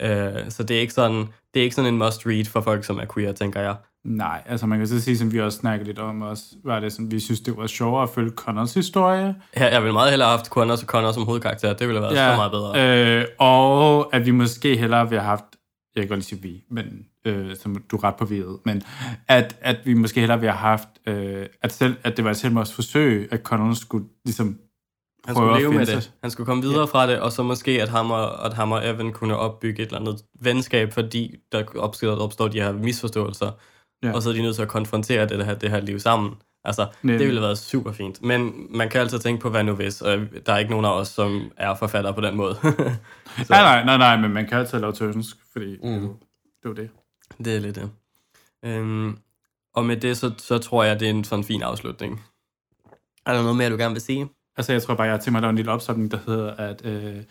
Øh, 0.00 0.50
så 0.50 0.62
det 0.62 0.76
er, 0.76 0.80
ikke 0.80 0.92
sådan, 0.92 1.26
det 1.54 1.60
er 1.60 1.64
ikke 1.64 1.74
sådan 1.74 1.94
en 1.94 2.02
must-read 2.02 2.44
for 2.44 2.60
folk, 2.60 2.84
som 2.84 2.98
er 2.98 3.06
queer, 3.14 3.32
tænker 3.32 3.60
jeg. 3.60 3.76
Nej, 4.04 4.42
altså 4.46 4.66
man 4.66 4.78
kan 4.78 4.88
så 4.88 5.00
sige, 5.00 5.18
som 5.18 5.32
vi 5.32 5.40
også 5.40 5.58
snakkede 5.58 5.86
lidt 5.86 5.98
om 5.98 6.22
også, 6.22 6.44
var 6.64 6.80
det 6.80 6.92
sådan, 6.92 7.10
vi 7.10 7.20
synes, 7.20 7.40
det 7.40 7.56
var 7.56 7.66
sjovere 7.66 8.02
at 8.02 8.10
følge 8.10 8.30
Connors 8.30 8.74
historie. 8.74 9.34
Ja, 9.56 9.72
jeg 9.72 9.82
ville 9.82 9.92
meget 9.92 10.10
hellere 10.10 10.28
have 10.28 10.38
haft 10.38 10.50
Connors 10.50 10.82
og 10.82 10.86
Connor 10.86 11.12
som 11.12 11.24
hovedkarakter. 11.24 11.72
Det 11.72 11.88
ville 11.88 12.00
have 12.00 12.14
været 12.14 12.26
ja, 12.26 12.32
så 12.32 12.36
meget 12.36 12.52
bedre. 12.52 13.18
Øh, 13.18 13.24
og 13.38 14.14
at 14.14 14.26
vi 14.26 14.30
måske 14.30 14.76
hellere 14.76 15.08
ville 15.08 15.20
have 15.20 15.28
haft, 15.28 15.44
jeg 15.94 16.02
kan 16.02 16.08
godt 16.08 16.18
lige 16.18 16.26
sige 16.26 16.42
vi, 16.42 16.64
men 16.70 17.06
øh, 17.26 17.56
som 17.56 17.76
du 17.90 17.96
er 17.96 18.04
ret 18.04 18.16
på 18.16 18.24
videt, 18.24 18.56
men 18.64 18.82
at, 19.28 19.56
at 19.60 19.76
vi 19.84 19.94
måske 19.94 20.20
hellere 20.20 20.40
ville 20.40 20.52
have 20.52 20.68
haft, 20.68 20.88
øh, 21.06 21.46
at, 21.62 21.72
selv, 21.72 21.96
at 22.04 22.16
det 22.16 22.24
var 22.24 22.30
et 22.30 22.36
selvmordsforsøg, 22.36 23.28
at 23.30 23.40
Connor 23.42 23.74
skulle 23.74 24.06
ligesom 24.24 24.58
han 25.24 25.34
skulle 25.34 25.58
leve 25.58 25.72
med 25.72 25.86
det. 25.86 26.12
Han 26.22 26.30
skulle 26.30 26.46
komme 26.46 26.62
videre 26.62 26.78
ja. 26.78 26.84
fra 26.84 27.06
det, 27.06 27.20
og 27.20 27.32
så 27.32 27.42
måske, 27.42 27.82
at 27.82 27.88
ham, 27.88 28.10
og, 28.10 28.46
at 28.46 28.54
ham 28.54 28.72
og 28.72 28.88
Evan 28.88 29.12
kunne 29.12 29.36
opbygge 29.36 29.82
et 29.82 29.86
eller 29.86 30.00
andet 30.00 30.16
venskab, 30.40 30.92
fordi 30.92 31.36
der 31.52 31.64
opstår, 31.76 32.16
opstår 32.16 32.48
de 32.48 32.60
her 32.60 32.72
misforståelser. 32.72 33.50
Ja. 34.04 34.12
Og 34.12 34.22
så 34.22 34.28
er 34.28 34.32
de 34.32 34.42
nødt 34.42 34.54
til 34.54 34.62
at 34.62 34.68
konfrontere 34.68 35.28
det 35.28 35.46
her, 35.46 35.54
det 35.54 35.70
her 35.70 35.80
liv 35.80 35.98
sammen. 35.98 36.34
Altså, 36.64 36.86
det 37.02 37.18
ville 37.18 37.32
have 37.32 37.42
været 37.42 37.58
super 37.58 37.92
fint. 37.92 38.22
Men 38.22 38.66
man 38.70 38.88
kan 38.88 39.00
altid 39.00 39.18
tænke 39.18 39.40
på, 39.40 39.50
hvad 39.50 39.64
nu 39.64 39.74
hvis, 39.74 40.02
og 40.02 40.18
der 40.46 40.52
er 40.52 40.58
ikke 40.58 40.70
nogen 40.70 40.86
af 40.86 40.92
os, 40.92 41.08
som 41.08 41.50
er 41.56 41.74
forfattere 41.74 42.14
på 42.14 42.20
den 42.20 42.36
måde. 42.36 42.56
nej, 43.50 43.62
nej, 43.62 43.84
nej, 43.84 43.96
nej, 43.96 44.16
men 44.16 44.32
man 44.32 44.46
kan 44.46 44.58
altid 44.58 44.78
lave 44.78 44.92
tønsk, 44.92 45.36
fordi 45.52 45.76
mm. 45.82 46.08
det, 46.62 46.70
er 46.70 46.74
det. 46.74 46.90
Det 47.44 47.56
er 47.56 47.60
lidt 47.60 47.76
det. 47.76 47.90
Øhm, 48.64 49.18
og 49.74 49.84
med 49.84 49.96
det, 49.96 50.16
så, 50.16 50.30
så 50.38 50.58
tror 50.58 50.84
jeg, 50.84 51.00
det 51.00 51.06
er 51.06 51.10
en 51.10 51.24
sådan 51.24 51.44
fin 51.44 51.62
afslutning. 51.62 52.22
Er 53.26 53.34
der 53.34 53.42
noget 53.42 53.56
mere, 53.56 53.70
du 53.70 53.76
gerne 53.76 53.94
vil 53.94 54.02
sige? 54.02 54.28
Altså, 54.56 54.72
jeg 54.72 54.82
tror 54.82 54.94
bare, 54.94 55.06
jeg 55.06 55.12
har 55.12 55.18
tænkt 55.18 55.32
mig 55.32 55.38
at 55.38 55.42
lave 55.42 55.50
en 55.50 55.56
lille 55.56 55.72
opsamling, 55.72 56.10
der 56.10 56.18
hedder, 56.26 56.54
at, 56.54 56.86
øh, 56.86 57.22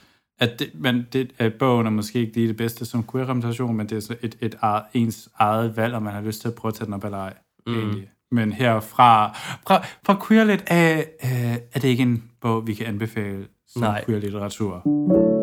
at, 0.44 0.60
det, 0.60 0.72
men 0.74 1.08
det, 1.14 1.32
at 1.38 1.54
bogen 1.54 1.86
er 1.86 1.92
måske 1.92 2.20
ikke 2.20 2.34
lige 2.36 2.48
det 2.48 2.58
bedste 2.58 2.86
som 2.86 3.08
queer-repræsentation, 3.12 3.78
men 3.78 3.90
det 3.90 3.96
er 3.96 4.00
så 4.00 4.16
et, 4.22 4.38
et, 4.42 4.56
et 4.64 4.82
ens 4.94 5.30
eget 5.40 5.78
valg, 5.78 5.94
om 5.94 6.04
man 6.04 6.14
har 6.14 6.22
lyst 6.22 6.42
til 6.42 6.48
at 6.48 6.56
prøve 6.56 6.70
at 6.70 6.76
tage 6.76 6.86
den 6.86 6.94
op 6.94 7.04
eller 7.04 7.18
ej. 7.18 7.34
Mm. 7.68 7.74
Egentlig. 7.74 8.10
Men 8.32 8.52
herfra, 8.52 9.32
fra, 9.68 9.86
fra 10.06 10.26
queer 10.28 10.44
lidt, 10.44 10.64
er, 10.68 10.98
øh, 11.24 11.58
er 11.74 11.80
det 11.80 11.84
ikke 11.84 12.04
en 12.04 12.24
bog, 12.42 12.68
vi 12.68 12.74
kan 12.74 12.86
anbefale 12.86 13.48
som 13.68 13.82
Nej. 13.82 14.06
queer-litteratur. 14.06 15.43